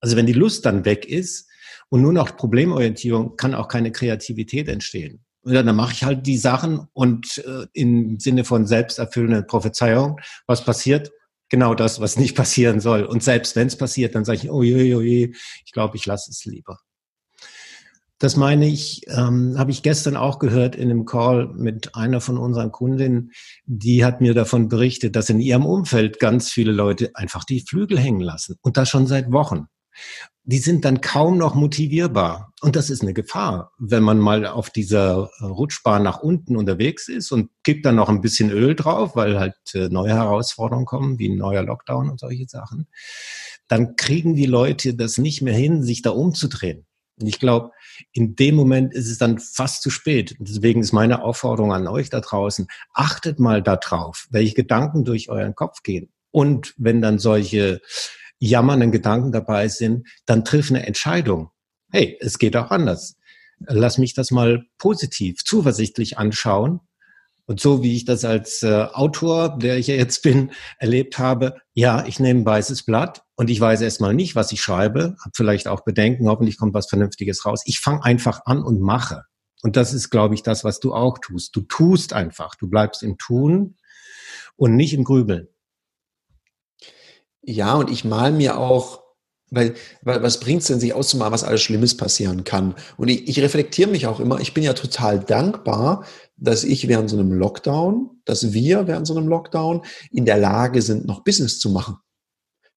Also 0.00 0.16
wenn 0.16 0.24
die 0.24 0.32
Lust 0.32 0.64
dann 0.64 0.86
weg 0.86 1.04
ist 1.04 1.50
und 1.90 2.00
nur 2.00 2.14
noch 2.14 2.34
Problemorientierung, 2.34 3.36
kann 3.36 3.54
auch 3.54 3.68
keine 3.68 3.92
Kreativität 3.92 4.68
entstehen. 4.68 5.23
Und 5.44 5.52
dann 5.52 5.76
mache 5.76 5.92
ich 5.92 6.04
halt 6.04 6.26
die 6.26 6.38
Sachen 6.38 6.88
und 6.94 7.38
äh, 7.38 7.66
im 7.74 8.18
Sinne 8.18 8.44
von 8.44 8.66
selbsterfüllende 8.66 9.42
Prophezeiung, 9.42 10.20
was 10.46 10.64
passiert? 10.64 11.12
Genau 11.50 11.74
das, 11.74 12.00
was 12.00 12.18
nicht 12.18 12.34
passieren 12.36 12.80
soll. 12.80 13.04
Und 13.04 13.22
selbst 13.22 13.54
wenn 13.54 13.66
es 13.66 13.76
passiert, 13.76 14.14
dann 14.14 14.24
sage 14.24 14.38
ich, 14.38 14.50
oh 14.50 14.62
je, 14.62 14.94
oh 14.94 15.02
je, 15.02 15.34
ich 15.64 15.72
glaube, 15.72 15.96
ich 15.96 16.06
lasse 16.06 16.30
es 16.30 16.44
lieber. 16.46 16.78
Das 18.18 18.36
meine 18.36 18.66
ich, 18.66 19.02
ähm, 19.08 19.58
habe 19.58 19.70
ich 19.70 19.82
gestern 19.82 20.16
auch 20.16 20.38
gehört 20.38 20.76
in 20.76 20.90
einem 20.90 21.04
Call 21.04 21.48
mit 21.48 21.94
einer 21.94 22.22
von 22.22 22.38
unseren 22.38 22.72
Kundinnen. 22.72 23.32
Die 23.66 24.04
hat 24.04 24.22
mir 24.22 24.32
davon 24.32 24.68
berichtet, 24.68 25.14
dass 25.14 25.28
in 25.28 25.40
ihrem 25.40 25.66
Umfeld 25.66 26.20
ganz 26.20 26.50
viele 26.50 26.72
Leute 26.72 27.10
einfach 27.14 27.44
die 27.44 27.60
Flügel 27.60 27.98
hängen 27.98 28.20
lassen 28.20 28.56
und 28.62 28.78
das 28.78 28.88
schon 28.88 29.06
seit 29.06 29.30
Wochen. 29.30 29.66
Die 30.44 30.58
sind 30.58 30.84
dann 30.84 31.00
kaum 31.00 31.38
noch 31.38 31.54
motivierbar. 31.54 32.52
Und 32.60 32.76
das 32.76 32.90
ist 32.90 33.02
eine 33.02 33.14
Gefahr, 33.14 33.72
wenn 33.78 34.02
man 34.02 34.18
mal 34.18 34.46
auf 34.46 34.70
dieser 34.70 35.30
Rutschbahn 35.40 36.02
nach 36.02 36.20
unten 36.20 36.56
unterwegs 36.56 37.08
ist 37.08 37.32
und 37.32 37.50
kippt 37.62 37.86
dann 37.86 37.96
noch 37.96 38.08
ein 38.08 38.20
bisschen 38.20 38.50
Öl 38.50 38.74
drauf, 38.74 39.16
weil 39.16 39.38
halt 39.38 39.56
äh, 39.74 39.88
neue 39.88 40.14
Herausforderungen 40.14 40.86
kommen, 40.86 41.18
wie 41.18 41.30
ein 41.30 41.38
neuer 41.38 41.62
Lockdown 41.62 42.10
und 42.10 42.20
solche 42.20 42.46
Sachen. 42.46 42.88
Dann 43.68 43.96
kriegen 43.96 44.34
die 44.34 44.46
Leute 44.46 44.94
das 44.94 45.18
nicht 45.18 45.40
mehr 45.40 45.54
hin, 45.54 45.82
sich 45.82 46.02
da 46.02 46.10
umzudrehen. 46.10 46.86
Und 47.20 47.28
ich 47.28 47.38
glaube, 47.38 47.70
in 48.12 48.34
dem 48.34 48.56
Moment 48.56 48.92
ist 48.92 49.10
es 49.10 49.18
dann 49.18 49.38
fast 49.38 49.82
zu 49.82 49.90
spät. 49.90 50.36
Deswegen 50.40 50.80
ist 50.80 50.92
meine 50.92 51.22
Aufforderung 51.22 51.72
an 51.72 51.86
euch 51.86 52.10
da 52.10 52.20
draußen, 52.20 52.66
achtet 52.92 53.38
mal 53.38 53.62
darauf, 53.62 54.26
welche 54.30 54.54
Gedanken 54.54 55.04
durch 55.04 55.28
euren 55.28 55.54
Kopf 55.54 55.82
gehen. 55.82 56.12
Und 56.30 56.74
wenn 56.76 57.00
dann 57.00 57.20
solche 57.20 57.80
jammernden 58.46 58.92
Gedanken 58.92 59.32
dabei 59.32 59.68
sind, 59.68 60.06
dann 60.26 60.44
triff 60.44 60.70
eine 60.70 60.86
Entscheidung. 60.86 61.50
Hey, 61.90 62.18
es 62.20 62.38
geht 62.38 62.56
auch 62.56 62.70
anders. 62.70 63.16
Lass 63.60 63.98
mich 63.98 64.14
das 64.14 64.30
mal 64.30 64.64
positiv, 64.78 65.44
zuversichtlich 65.44 66.18
anschauen 66.18 66.80
und 67.46 67.60
so 67.60 67.82
wie 67.82 67.94
ich 67.94 68.04
das 68.04 68.24
als 68.24 68.62
äh, 68.62 68.86
Autor, 68.92 69.58
der 69.58 69.76
ich 69.76 69.88
ja 69.88 69.94
jetzt 69.94 70.22
bin, 70.22 70.52
erlebt 70.78 71.18
habe, 71.18 71.56
ja, 71.74 72.04
ich 72.06 72.18
nehme 72.18 72.40
ein 72.40 72.46
weißes 72.46 72.84
Blatt 72.84 73.22
und 73.36 73.50
ich 73.50 73.60
weiß 73.60 73.82
erstmal 73.82 74.14
nicht, 74.14 74.34
was 74.34 74.52
ich 74.52 74.62
schreibe, 74.62 75.16
habe 75.20 75.32
vielleicht 75.34 75.68
auch 75.68 75.84
Bedenken, 75.84 76.28
hoffentlich 76.28 76.56
kommt 76.56 76.74
was 76.74 76.88
Vernünftiges 76.88 77.44
raus. 77.44 77.62
Ich 77.66 77.80
fange 77.80 78.02
einfach 78.04 78.46
an 78.46 78.62
und 78.62 78.80
mache. 78.80 79.24
Und 79.62 79.76
das 79.76 79.92
ist, 79.92 80.10
glaube 80.10 80.34
ich, 80.34 80.42
das, 80.42 80.64
was 80.64 80.80
du 80.80 80.94
auch 80.94 81.18
tust. 81.18 81.54
Du 81.56 81.62
tust 81.62 82.12
einfach. 82.12 82.54
Du 82.54 82.68
bleibst 82.68 83.02
im 83.02 83.18
Tun 83.18 83.76
und 84.56 84.76
nicht 84.76 84.94
im 84.94 85.04
Grübeln. 85.04 85.48
Ja, 87.46 87.74
und 87.74 87.90
ich 87.90 88.04
mal 88.04 88.32
mir 88.32 88.58
auch 88.58 89.04
weil, 89.54 89.74
weil 90.02 90.22
was 90.22 90.40
bringt 90.40 90.62
es 90.62 90.68
denn, 90.68 90.80
sich 90.80 90.94
auszumalen, 90.94 91.32
was 91.32 91.44
alles 91.44 91.62
Schlimmes 91.62 91.96
passieren 91.96 92.44
kann? 92.44 92.74
Und 92.96 93.08
ich, 93.08 93.28
ich 93.28 93.40
reflektiere 93.40 93.90
mich 93.90 94.06
auch 94.06 94.20
immer. 94.20 94.40
Ich 94.40 94.54
bin 94.54 94.64
ja 94.64 94.72
total 94.72 95.20
dankbar, 95.20 96.04
dass 96.36 96.64
ich 96.64 96.88
während 96.88 97.10
so 97.10 97.18
einem 97.18 97.32
Lockdown, 97.32 98.10
dass 98.24 98.52
wir 98.52 98.86
während 98.86 99.06
so 99.06 99.16
einem 99.16 99.28
Lockdown 99.28 99.82
in 100.10 100.24
der 100.24 100.38
Lage 100.38 100.82
sind, 100.82 101.06
noch 101.06 101.22
Business 101.24 101.58
zu 101.58 101.70
machen. 101.70 101.96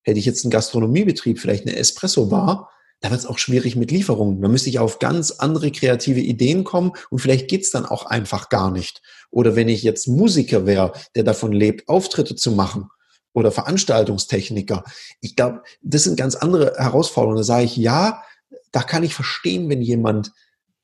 Hätte 0.04 0.20
ich 0.20 0.26
jetzt 0.26 0.46
einen 0.46 0.52
Gastronomiebetrieb, 0.52 1.40
vielleicht 1.40 1.66
eine 1.66 1.76
Espresso-Bar, 1.76 2.70
da 3.02 3.12
wird 3.12 3.20
es 3.20 3.28
auch 3.28 3.38
schwierig 3.38 3.76
mit 3.76 3.92
Lieferungen. 3.92 4.42
Da 4.42 4.48
müsste 4.48 4.70
ich 4.70 4.80
auf 4.80 5.00
ganz 5.00 5.32
andere 5.32 5.72
kreative 5.72 6.20
Ideen 6.20 6.64
kommen 6.64 6.94
und 7.10 7.20
vielleicht 7.20 7.48
geht's 7.48 7.70
dann 7.70 7.86
auch 7.86 8.06
einfach 8.06 8.50
gar 8.50 8.72
nicht. 8.72 9.02
Oder 9.30 9.56
wenn 9.56 9.70
ich 9.70 9.84
jetzt 9.84 10.08
Musiker 10.08 10.66
wäre, 10.66 10.94
der 11.16 11.24
davon 11.24 11.52
lebt, 11.52 11.90
Auftritte 11.90 12.36
zu 12.36 12.52
machen 12.52 12.90
oder 13.38 13.51
Veranstaltungstechniker. 13.51 14.84
Ich 15.22 15.36
glaube, 15.36 15.62
das 15.84 16.06
sind 16.06 16.17
ganz 16.17 16.34
andere 16.34 16.74
Herausforderungen. 16.75 17.38
Da 17.38 17.44
sage 17.44 17.65
ich, 17.65 17.77
ja, 17.77 18.24
da 18.72 18.82
kann 18.82 19.03
ich 19.03 19.13
verstehen, 19.13 19.70
wenn 19.70 19.84
jemand 19.84 20.32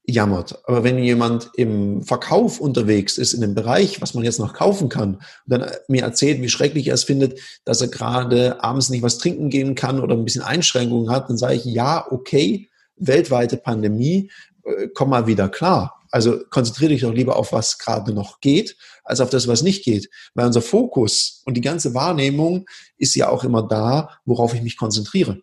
jammert. 0.05 0.61
Aber 0.67 0.83
wenn 0.83 0.99
jemand 0.99 1.49
im 1.55 2.03
Verkauf 2.03 2.59
unterwegs 2.59 3.17
ist, 3.17 3.33
in 3.33 3.43
einem 3.43 3.55
Bereich, 3.55 4.03
was 4.03 4.13
man 4.13 4.23
jetzt 4.23 4.37
noch 4.37 4.53
kaufen 4.53 4.87
kann, 4.87 5.15
und 5.15 5.21
dann 5.47 5.65
mir 5.87 6.03
erzählt, 6.03 6.43
wie 6.43 6.49
schrecklich 6.49 6.89
er 6.89 6.93
es 6.93 7.05
findet, 7.05 7.39
dass 7.65 7.81
er 7.81 7.87
gerade 7.87 8.63
abends 8.63 8.89
nicht 8.89 9.01
was 9.01 9.17
trinken 9.17 9.49
gehen 9.49 9.73
kann 9.73 9.99
oder 9.99 10.13
ein 10.13 10.25
bisschen 10.25 10.43
Einschränkungen 10.43 11.09
hat, 11.09 11.31
dann 11.31 11.37
sage 11.37 11.55
ich, 11.55 11.65
ja, 11.65 12.05
okay, 12.11 12.69
weltweite 12.97 13.57
Pandemie, 13.57 14.29
äh, 14.63 14.89
komm 14.93 15.09
mal 15.09 15.25
wieder 15.25 15.49
klar. 15.49 16.02
Also 16.13 16.41
konzentriere 16.51 16.91
dich 16.91 17.01
doch 17.01 17.11
lieber 17.11 17.37
auf, 17.37 17.53
was 17.53 17.79
gerade 17.79 18.13
noch 18.13 18.39
geht, 18.39 18.77
als 19.03 19.19
auf 19.19 19.31
das, 19.31 19.47
was 19.47 19.63
nicht 19.63 19.83
geht. 19.83 20.11
Weil 20.35 20.45
unser 20.45 20.61
Fokus 20.61 21.41
und 21.45 21.57
die 21.57 21.61
ganze 21.61 21.95
Wahrnehmung 21.95 22.67
ist 22.97 23.15
ja 23.15 23.29
auch 23.29 23.43
immer 23.43 23.67
da, 23.67 24.11
worauf 24.23 24.53
ich 24.53 24.61
mich 24.61 24.77
konzentriere. 24.77 25.41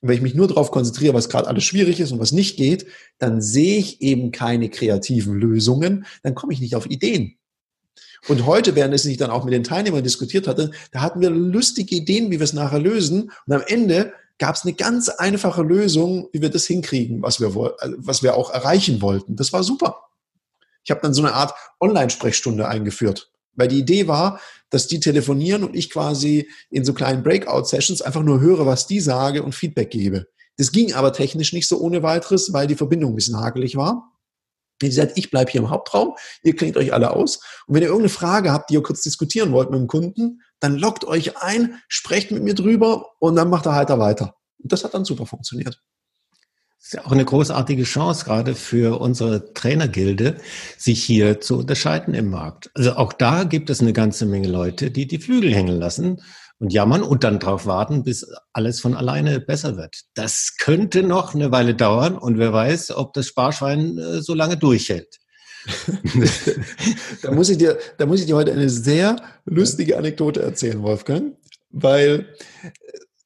Und 0.00 0.08
wenn 0.08 0.14
ich 0.14 0.22
mich 0.22 0.36
nur 0.36 0.46
darauf 0.46 0.70
konzentriere, 0.70 1.14
was 1.14 1.28
gerade 1.28 1.48
alles 1.48 1.64
schwierig 1.64 1.98
ist 1.98 2.12
und 2.12 2.20
was 2.20 2.30
nicht 2.30 2.56
geht, 2.56 2.86
dann 3.18 3.42
sehe 3.42 3.78
ich 3.78 4.00
eben 4.00 4.30
keine 4.30 4.70
kreativen 4.70 5.34
Lösungen, 5.34 6.06
dann 6.22 6.36
komme 6.36 6.52
ich 6.52 6.60
nicht 6.60 6.76
auf 6.76 6.88
Ideen. 6.88 7.36
Und 8.28 8.46
heute, 8.46 8.76
während 8.76 8.94
es 8.94 9.02
sich 9.02 9.16
dann 9.16 9.30
auch 9.30 9.44
mit 9.44 9.52
den 9.52 9.64
Teilnehmern 9.64 10.04
diskutiert 10.04 10.46
hatte, 10.46 10.70
da 10.92 11.00
hatten 11.00 11.20
wir 11.20 11.30
lustige 11.30 11.96
Ideen, 11.96 12.30
wie 12.30 12.38
wir 12.38 12.44
es 12.44 12.52
nachher 12.52 12.78
lösen. 12.78 13.32
Und 13.46 13.52
am 13.52 13.62
Ende 13.66 14.12
gab 14.38 14.54
es 14.54 14.62
eine 14.62 14.74
ganz 14.74 15.08
einfache 15.08 15.62
Lösung, 15.62 16.28
wie 16.32 16.40
wir 16.40 16.50
das 16.50 16.66
hinkriegen, 16.66 17.22
was 17.22 17.40
wir, 17.40 17.54
was 17.54 18.22
wir 18.22 18.36
auch 18.36 18.50
erreichen 18.50 19.02
wollten. 19.02 19.36
Das 19.36 19.52
war 19.52 19.62
super. 19.62 20.08
Ich 20.84 20.90
habe 20.90 21.00
dann 21.02 21.12
so 21.14 21.22
eine 21.22 21.34
Art 21.34 21.54
Online-Sprechstunde 21.80 22.66
eingeführt. 22.66 23.30
Weil 23.54 23.68
die 23.68 23.80
Idee 23.80 24.06
war, 24.06 24.40
dass 24.70 24.86
die 24.86 25.00
telefonieren 25.00 25.64
und 25.64 25.74
ich 25.74 25.90
quasi 25.90 26.48
in 26.70 26.84
so 26.84 26.94
kleinen 26.94 27.24
Breakout-Sessions 27.24 28.02
einfach 28.02 28.22
nur 28.22 28.40
höre, 28.40 28.66
was 28.66 28.86
die 28.86 29.00
sage 29.00 29.42
und 29.42 29.54
Feedback 29.54 29.90
gebe. 29.90 30.28
Das 30.56 30.70
ging 30.70 30.94
aber 30.94 31.12
technisch 31.12 31.52
nicht 31.52 31.66
so 31.66 31.78
ohne 31.80 32.02
weiteres, 32.02 32.52
weil 32.52 32.68
die 32.68 32.76
Verbindung 32.76 33.12
ein 33.12 33.16
bisschen 33.16 33.40
hakelig 33.40 33.76
war. 33.76 34.12
Wie 34.80 34.88
gesagt, 34.88 35.12
ich 35.16 35.30
bleibe 35.30 35.50
hier 35.50 35.60
im 35.60 35.70
Hauptraum, 35.70 36.14
ihr 36.42 36.54
klingt 36.54 36.76
euch 36.76 36.92
alle 36.92 37.10
aus. 37.10 37.40
Und 37.66 37.74
wenn 37.74 37.82
ihr 37.82 37.88
irgendeine 37.88 38.10
Frage 38.10 38.52
habt, 38.52 38.70
die 38.70 38.74
ihr 38.74 38.82
kurz 38.82 39.02
diskutieren 39.02 39.52
wollt 39.52 39.70
mit 39.70 39.80
dem 39.80 39.86
Kunden, 39.86 40.42
dann 40.60 40.76
lockt 40.76 41.04
euch 41.04 41.36
ein, 41.38 41.80
sprecht 41.88 42.30
mit 42.30 42.42
mir 42.42 42.54
drüber 42.54 43.06
und 43.18 43.36
dann 43.36 43.50
macht 43.50 43.66
er 43.66 43.74
halt 43.74 43.90
da 43.90 43.98
weiter. 43.98 44.34
Und 44.58 44.72
das 44.72 44.84
hat 44.84 44.94
dann 44.94 45.04
super 45.04 45.26
funktioniert. 45.26 45.80
Das 46.78 46.86
ist 46.86 46.92
ja 46.94 47.04
auch 47.04 47.12
eine 47.12 47.24
großartige 47.24 47.82
Chance, 47.82 48.24
gerade 48.24 48.54
für 48.54 49.00
unsere 49.00 49.52
Trainergilde, 49.52 50.36
sich 50.76 51.02
hier 51.02 51.40
zu 51.40 51.58
unterscheiden 51.58 52.14
im 52.14 52.30
Markt. 52.30 52.70
Also 52.74 52.94
auch 52.94 53.12
da 53.12 53.44
gibt 53.44 53.68
es 53.68 53.80
eine 53.80 53.92
ganze 53.92 54.26
Menge 54.26 54.48
Leute, 54.48 54.92
die 54.92 55.08
die 55.08 55.18
Flügel 55.18 55.52
hängen 55.52 55.78
lassen 55.78 56.22
und 56.60 56.72
jammern 56.72 57.02
und 57.02 57.24
dann 57.24 57.38
darauf 57.38 57.66
warten, 57.66 58.02
bis 58.02 58.26
alles 58.52 58.80
von 58.80 58.94
alleine 58.94 59.40
besser 59.40 59.76
wird. 59.76 60.02
Das 60.14 60.56
könnte 60.58 61.02
noch 61.02 61.34
eine 61.34 61.52
Weile 61.52 61.74
dauern 61.74 62.18
und 62.18 62.38
wer 62.38 62.52
weiß, 62.52 62.92
ob 62.92 63.12
das 63.12 63.26
Sparschwein 63.26 63.98
äh, 63.98 64.22
so 64.22 64.34
lange 64.34 64.56
durchhält. 64.56 65.18
da 67.22 67.30
muss 67.32 67.48
ich 67.50 67.58
dir, 67.58 67.78
da 67.98 68.06
muss 68.06 68.20
ich 68.20 68.26
dir 68.26 68.36
heute 68.36 68.52
eine 68.52 68.70
sehr 68.70 69.16
lustige 69.44 69.98
Anekdote 69.98 70.40
erzählen, 70.40 70.82
Wolfgang, 70.82 71.36
weil 71.70 72.34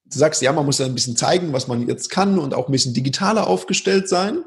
du 0.07 0.19
sagst, 0.19 0.43
ja, 0.43 0.53
man 0.53 0.67
muss 0.67 0.79
ja 0.79 0.87
ein 0.87 0.95
bisschen 0.95 1.17
zeigen, 1.17 1.53
was 1.53 1.69
man 1.69 1.87
jetzt 1.87 2.11
kann 2.11 2.39
und 2.39 2.55
auch 2.55 2.69
ein 2.69 2.73
bisschen 2.73 2.95
digitaler 2.95 3.47
aufgestellt 3.47 4.09
sein. 4.09 4.45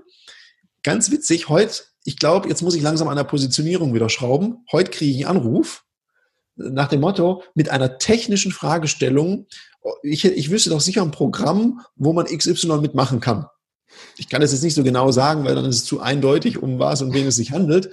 Ganz 0.83 1.09
witzig, 1.09 1.49
heute, 1.49 1.83
ich 2.03 2.17
glaube, 2.17 2.49
jetzt 2.49 2.61
muss 2.61 2.75
ich 2.75 2.81
langsam 2.81 3.07
an 3.07 3.17
der 3.17 3.23
Positionierung 3.23 3.93
wieder 3.93 4.09
schrauben. 4.09 4.65
Heute 4.71 4.91
kriege 4.91 5.11
ich 5.11 5.25
einen 5.25 5.37
Anruf 5.37 5.84
nach 6.55 6.87
dem 6.87 7.01
Motto, 7.01 7.43
mit 7.53 7.69
einer 7.69 7.97
technischen 7.97 8.51
Fragestellung, 8.51 9.47
ich, 10.03 10.25
ich 10.25 10.49
wüsste 10.49 10.69
doch 10.69 10.81
sicher 10.81 11.01
ein 11.01 11.11
Programm, 11.11 11.81
wo 11.95 12.13
man 12.13 12.25
XY 12.25 12.79
mitmachen 12.79 13.19
kann. 13.19 13.47
Ich 14.17 14.29
kann 14.29 14.41
das 14.41 14.51
jetzt 14.51 14.63
nicht 14.63 14.75
so 14.75 14.83
genau 14.83 15.11
sagen, 15.11 15.45
weil 15.45 15.55
dann 15.55 15.65
ist 15.65 15.77
es 15.77 15.85
zu 15.85 16.01
eindeutig, 16.01 16.61
um 16.61 16.79
was 16.79 17.01
und 17.01 17.13
wen 17.13 17.27
es 17.27 17.35
sich 17.35 17.51
handelt. 17.51 17.89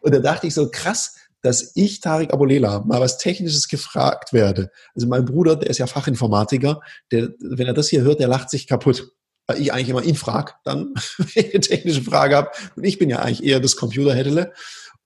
Und 0.00 0.14
da 0.14 0.18
dachte 0.18 0.46
ich 0.46 0.54
so, 0.54 0.70
krass, 0.70 1.16
dass 1.42 1.72
ich, 1.74 2.00
Tarik 2.00 2.32
Abolela, 2.32 2.80
mal 2.80 3.00
was 3.00 3.18
Technisches 3.18 3.68
gefragt 3.68 4.32
werde. 4.32 4.70
Also 4.94 5.08
mein 5.08 5.24
Bruder, 5.24 5.56
der 5.56 5.70
ist 5.70 5.78
ja 5.78 5.86
Fachinformatiker, 5.86 6.80
der, 7.10 7.30
wenn 7.40 7.66
er 7.66 7.74
das 7.74 7.88
hier 7.88 8.02
hört, 8.02 8.20
der 8.20 8.28
lacht 8.28 8.50
sich 8.50 8.66
kaputt. 8.66 9.10
Weil 9.46 9.60
ich 9.60 9.72
eigentlich 9.72 9.88
immer 9.88 10.04
ihn 10.04 10.14
frage, 10.14 10.52
dann, 10.64 10.94
wenn 11.18 11.46
ich 11.46 11.54
eine 11.54 11.60
technische 11.60 12.02
Frage 12.02 12.36
habe. 12.36 12.50
Und 12.76 12.84
ich 12.84 12.98
bin 12.98 13.10
ja 13.10 13.18
eigentlich 13.18 13.42
eher 13.42 13.58
das 13.58 13.76
Computerhättele. 13.76 14.52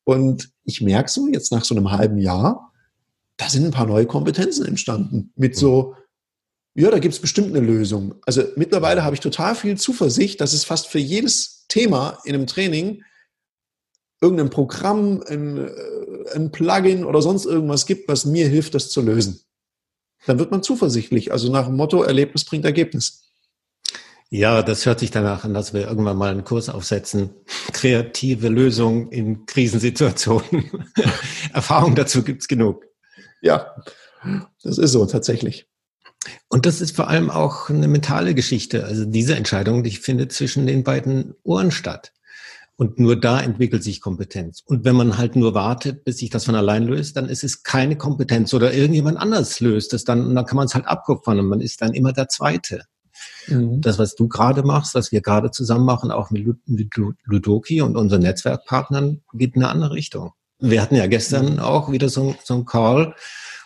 Und 0.05 0.51
ich 0.65 0.83
merke 0.83 1.11
so, 1.11 1.27
jetzt 1.29 1.53
nach 1.53 1.65
so 1.65 1.75
einem 1.75 1.91
halben 1.91 2.19
Jahr, 2.19 2.73
da 3.37 3.49
sind 3.49 3.65
ein 3.65 3.71
paar 3.71 3.87
neue 3.87 4.07
Kompetenzen 4.07 4.67
entstanden. 4.67 5.33
Mit 5.37 5.57
so, 5.57 5.95
ja, 6.75 6.91
da 6.91 6.99
gibt 6.99 7.15
es 7.15 7.21
bestimmt 7.21 7.49
eine 7.49 7.65
Lösung. 7.65 8.15
Also 8.27 8.43
mittlerweile 8.57 9.05
habe 9.05 9.15
ich 9.15 9.21
total 9.21 9.55
viel 9.55 9.77
Zuversicht, 9.77 10.41
dass 10.41 10.53
es 10.53 10.65
fast 10.65 10.87
für 10.87 10.99
jedes 10.99 11.67
Thema 11.69 12.19
in 12.25 12.35
einem 12.35 12.47
Training 12.47 13.03
irgendein 14.21 14.51
Programm, 14.51 15.23
ein, 15.29 15.69
äh, 15.69 15.71
ein 16.35 16.51
Plugin 16.51 17.05
oder 17.05 17.21
sonst 17.21 17.45
irgendwas 17.45 17.87
gibt, 17.87 18.09
was 18.09 18.25
mir 18.25 18.49
hilft, 18.49 18.75
das 18.75 18.91
zu 18.91 19.03
lösen. 19.03 19.41
Dann 20.27 20.39
wird 20.39 20.51
man 20.51 20.63
zuversichtlich. 20.63 21.33
Also 21.33 21.53
nach 21.53 21.67
dem 21.67 21.77
Motto, 21.77 22.03
Erlebnis 22.03 22.45
bringt 22.45 22.65
Ergebnis. 22.65 23.23
Ja, 24.29 24.63
das 24.63 24.87
hört 24.87 24.99
sich 24.99 25.13
danach 25.13 25.45
an, 25.45 25.55
dass 25.55 25.73
wir 25.73 25.87
irgendwann 25.87 26.17
mal 26.17 26.33
einen 26.33 26.43
Kurs 26.43 26.69
aufsetzen. 26.69 27.31
Kreative 27.73 28.49
Lösungen 28.49 29.13
in 29.13 29.47
Krisensituationen. 29.47 30.71
Erfahrung 31.53 31.95
dazu 31.95 32.25
gibt's 32.25 32.49
genug. 32.49 32.85
Ja, 33.47 33.77
das 34.63 34.79
ist 34.79 34.93
so 34.93 35.07
tatsächlich. 35.07 35.69
Und 36.49 36.67
das 36.67 36.81
ist 36.81 36.97
vor 36.97 37.09
allem 37.09 37.31
auch 37.31 37.71
eine 37.71 37.87
mentale 37.87 38.35
Geschichte. 38.35 38.85
Also 38.85 39.05
diese 39.05 39.37
Entscheidung, 39.37 39.85
die 39.85 39.93
findet 39.93 40.33
zwischen 40.33 40.67
den 40.67 40.83
beiden 40.83 41.35
Ohren 41.45 41.71
statt. 41.71 42.13
Und 42.75 42.99
nur 42.99 43.19
da 43.19 43.41
entwickelt 43.41 43.85
sich 43.85 44.01
Kompetenz. 44.01 44.63
Und 44.67 44.85
wenn 44.85 44.97
man 44.97 45.17
halt 45.17 45.37
nur 45.37 45.55
wartet, 45.55 46.05
bis 46.05 46.19
sich 46.19 46.29
das 46.29 46.45
von 46.45 46.57
allein 46.57 46.83
löst, 46.83 47.17
dann 47.17 47.29
ist 47.29 47.45
es 47.45 47.63
keine 47.63 47.97
Kompetenz 47.97 48.53
oder 48.53 48.75
irgendjemand 48.75 49.17
anders 49.17 49.61
löst 49.61 49.95
es 49.95 50.05
dann 50.05 50.27
und 50.27 50.35
dann 50.35 50.45
kann 50.45 50.57
man 50.57 50.67
es 50.67 50.75
halt 50.75 50.87
abkupfern 50.87 51.39
und 51.39 51.47
man 51.47 51.61
ist 51.61 51.81
dann 51.81 51.95
immer 51.95 52.13
der 52.13 52.29
Zweite. 52.29 52.83
Mhm. 53.47 53.81
Das, 53.81 53.99
was 53.99 54.15
du 54.17 54.29
gerade 54.29 54.63
machst, 54.63 54.95
was 54.95 55.13
wir 55.13 55.23
gerade 55.23 55.53
zusammen 55.53 55.87
machen, 55.87 56.11
auch 56.11 56.31
mit 56.31 56.45
Ludoki 57.25 57.81
und 57.81 57.97
unseren 57.97 58.23
Netzwerkpartnern, 58.23 59.23
geht 59.33 59.55
in 59.55 59.63
eine 59.63 59.73
andere 59.73 59.93
Richtung. 59.93 60.33
Wir 60.59 60.81
hatten 60.81 60.97
ja 60.97 61.07
gestern 61.07 61.59
auch 61.59 61.91
wieder 61.91 62.09
so, 62.09 62.35
so 62.43 62.55
einen 62.55 62.65
Call, 62.65 63.15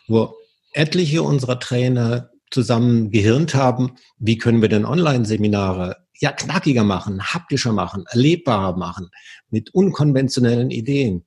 wo 0.08 0.34
etliche 0.72 1.22
unserer 1.22 1.58
Trainer 1.60 2.30
zusammen 2.50 3.10
gehirnt 3.10 3.54
haben, 3.54 3.96
wie 4.18 4.38
können 4.38 4.60
wir 4.60 4.68
denn 4.68 4.84
Online-Seminare 4.84 5.96
ja 6.18 6.32
knackiger 6.32 6.84
machen, 6.84 7.22
haptischer 7.22 7.72
machen, 7.72 8.04
erlebbarer 8.08 8.76
machen, 8.76 9.10
mit 9.50 9.74
unkonventionellen 9.74 10.70
Ideen. 10.70 11.24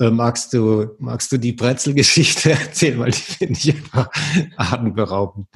Äh, 0.00 0.10
magst 0.10 0.52
du, 0.52 0.96
magst 0.98 1.30
du 1.32 1.38
die 1.38 1.52
Brezelgeschichte 1.52 2.50
erzählen, 2.52 2.98
weil 2.98 3.10
die 3.10 3.20
finde 3.20 3.54
ich 3.54 3.74
einfach 3.74 4.10
atemberaubend. 4.56 5.48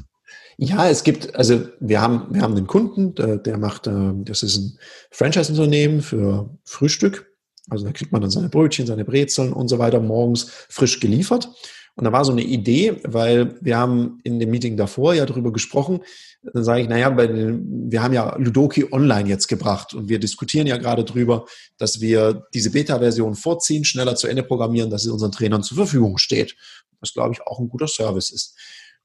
Ja, 0.58 0.88
es 0.88 1.02
gibt, 1.02 1.34
also 1.34 1.66
wir 1.80 2.00
haben, 2.00 2.26
wir 2.30 2.42
haben 2.42 2.56
einen 2.56 2.66
Kunden, 2.66 3.14
der, 3.14 3.38
der 3.38 3.58
macht, 3.58 3.86
äh, 3.86 4.12
das 4.14 4.42
ist 4.42 4.56
ein 4.56 4.78
Franchise-Unternehmen 5.10 6.02
für 6.02 6.56
Frühstück. 6.64 7.31
Also 7.70 7.84
da 7.84 7.92
kriegt 7.92 8.12
man 8.12 8.20
dann 8.20 8.30
seine 8.30 8.48
Brötchen, 8.48 8.86
seine 8.86 9.04
Brezeln 9.04 9.52
und 9.52 9.68
so 9.68 9.78
weiter 9.78 10.00
morgens 10.00 10.50
frisch 10.68 11.00
geliefert. 11.00 11.48
Und 11.94 12.04
da 12.04 12.12
war 12.12 12.24
so 12.24 12.32
eine 12.32 12.42
Idee, 12.42 13.00
weil 13.04 13.56
wir 13.60 13.76
haben 13.76 14.18
in 14.24 14.38
dem 14.40 14.50
Meeting 14.50 14.78
davor 14.78 15.12
ja 15.14 15.26
darüber 15.26 15.52
gesprochen. 15.52 16.00
Dann 16.42 16.64
sage 16.64 16.80
ich, 16.80 16.88
naja, 16.88 17.14
wir 17.16 18.02
haben 18.02 18.14
ja 18.14 18.34
Ludoki 18.36 18.86
online 18.90 19.28
jetzt 19.28 19.46
gebracht 19.46 19.92
und 19.92 20.08
wir 20.08 20.18
diskutieren 20.18 20.66
ja 20.66 20.78
gerade 20.78 21.04
drüber, 21.04 21.44
dass 21.76 22.00
wir 22.00 22.46
diese 22.54 22.70
Beta-Version 22.70 23.34
vorziehen, 23.34 23.84
schneller 23.84 24.16
zu 24.16 24.26
Ende 24.26 24.42
programmieren, 24.42 24.90
dass 24.90 25.04
es 25.04 25.10
unseren 25.10 25.32
Trainern 25.32 25.62
zur 25.62 25.76
Verfügung 25.76 26.16
steht. 26.16 26.56
Was, 27.00 27.12
glaube 27.12 27.34
ich, 27.34 27.42
auch 27.42 27.60
ein 27.60 27.68
guter 27.68 27.88
Service 27.88 28.30
ist. 28.30 28.56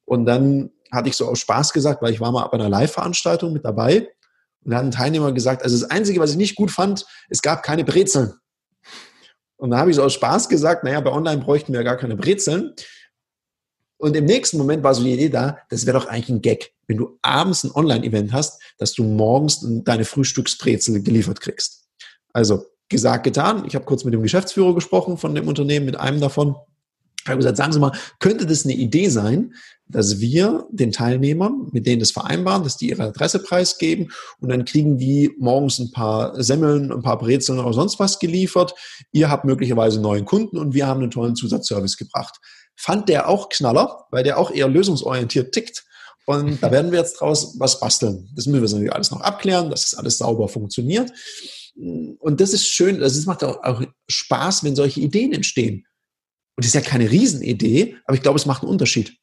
Und 0.06 0.26
dann 0.26 0.70
hatte 0.92 1.10
ich 1.10 1.18
so 1.18 1.28
aus 1.28 1.40
Spaß 1.40 1.74
gesagt, 1.74 2.02
weil 2.02 2.14
ich 2.14 2.22
war 2.22 2.32
mal 2.32 2.48
bei 2.48 2.54
einer 2.54 2.70
Live-Veranstaltung 2.70 3.52
mit 3.52 3.66
dabei 3.66 4.08
und 4.68 4.72
da 4.72 4.78
hat 4.78 4.86
ein 4.86 4.92
Teilnehmer 4.92 5.32
gesagt, 5.32 5.64
also 5.64 5.80
das 5.80 5.90
Einzige, 5.90 6.20
was 6.20 6.32
ich 6.32 6.38
nicht 6.38 6.56
gut 6.56 6.72
fand, 6.72 7.06
es 7.30 7.42
gab 7.42 7.64
keine 7.64 7.86
Brezeln. 7.86 8.34
Und 9.58 9.72
da 9.72 9.80
habe 9.80 9.90
ich 9.90 9.96
so 9.96 10.04
aus 10.04 10.14
Spaß 10.14 10.50
gesagt, 10.50 10.84
naja, 10.84 11.02
bei 11.02 11.12
Online 11.12 11.42
bräuchten 11.42 11.74
wir 11.74 11.80
ja 11.82 11.84
gar 11.84 11.98
keine 11.98 12.16
Brezeln. 12.16 12.74
Und 13.98 14.16
im 14.16 14.26
nächsten 14.26 14.58
Moment 14.58 14.84
war 14.84 14.94
so 14.94 15.04
die 15.04 15.14
Idee 15.14 15.30
da, 15.30 15.58
das 15.70 15.86
wäre 15.86 16.00
doch 16.00 16.08
eigentlich 16.08 16.30
ein 16.30 16.42
Gag, 16.42 16.72
wenn 16.86 16.98
du 16.98 17.18
abends 17.24 17.64
ein 17.64 17.72
Online-Event 17.72 18.32
hast, 18.32 18.62
dass 18.78 18.94
du 18.94 19.04
morgens 19.04 19.66
deine 19.84 20.06
Frühstücksbrezel 20.06 21.02
geliefert 21.02 21.42
kriegst. 21.42 21.88
Also 22.32 22.66
gesagt, 22.90 23.24
getan. 23.24 23.66
Ich 23.66 23.76
habe 23.76 23.86
kurz 23.86 24.04
mit 24.04 24.14
dem 24.14 24.22
Geschäftsführer 24.22 24.76
gesprochen 24.76 25.18
von 25.18 25.34
dem 25.34 25.48
Unternehmen, 25.48 25.86
mit 25.88 26.00
einem 26.00 26.22
davon. 26.22 26.56
Ich 27.28 27.30
habe 27.30 27.40
gesagt, 27.40 27.58
sagen 27.58 27.74
Sie 27.74 27.80
mal, 27.80 27.92
könnte 28.20 28.46
das 28.46 28.64
eine 28.64 28.74
Idee 28.74 29.10
sein, 29.10 29.54
dass 29.90 30.22
wir 30.22 30.66
den 30.72 30.94
Teilnehmern, 30.94 31.68
mit 31.74 31.86
denen 31.86 32.00
das 32.00 32.12
vereinbaren, 32.12 32.64
dass 32.64 32.78
die 32.78 32.90
ihre 32.90 33.04
Adresse 33.04 33.40
preisgeben 33.40 34.12
und 34.40 34.48
dann 34.50 34.64
kriegen 34.64 34.98
die 34.98 35.34
morgens 35.38 35.80
ein 35.80 35.92
paar 35.92 36.42
Semmeln, 36.42 36.90
ein 36.92 37.02
paar 37.02 37.18
Brezeln 37.18 37.60
oder 37.60 37.74
sonst 37.74 38.00
was 38.00 38.20
geliefert. 38.20 38.74
Ihr 39.12 39.30
habt 39.30 39.44
möglicherweise 39.44 40.00
neuen 40.00 40.24
Kunden 40.24 40.58
und 40.58 40.74
wir 40.74 40.88
haben 40.88 41.02
einen 41.02 41.12
tollen 41.12 41.36
Zusatzservice 41.36 41.98
gebracht. 41.98 42.40
Fand 42.78 43.10
der 43.10 43.28
auch 43.28 43.50
Knaller, 43.50 44.06
weil 44.10 44.24
der 44.24 44.38
auch 44.38 44.52
eher 44.52 44.70
lösungsorientiert 44.70 45.52
tickt. 45.54 45.84
Und 46.26 46.64
da 46.64 46.72
werden 46.72 46.92
wir 46.92 47.00
jetzt 47.00 47.20
draus 47.20 47.56
was 47.60 47.80
basteln. 47.80 48.30
Das 48.36 48.46
müssen 48.46 48.62
wir 48.62 48.70
natürlich 48.70 48.94
alles 48.94 49.12
noch 49.12 49.22
abklären, 49.22 49.70
dass 49.70 49.90
das 49.90 50.00
alles 50.00 50.18
sauber 50.18 50.48
funktioniert. 50.48 51.12
Und 51.76 52.42
das 52.42 52.54
ist 52.54 52.68
schön, 52.68 53.02
es 53.02 53.26
macht 53.26 53.44
auch 53.44 53.82
Spaß, 54.08 54.64
wenn 54.64 54.76
solche 54.76 55.02
Ideen 55.02 55.34
entstehen. 55.34 55.86
Und 56.58 56.66
das 56.66 56.68
ist 56.68 56.74
ja 56.74 56.82
keine 56.82 57.12
Riesenidee, 57.12 57.98
aber 58.06 58.16
ich 58.16 58.24
glaube, 58.24 58.38
es 58.38 58.48
macht 58.48 58.64
einen 58.64 58.72
Unterschied. 58.72 59.16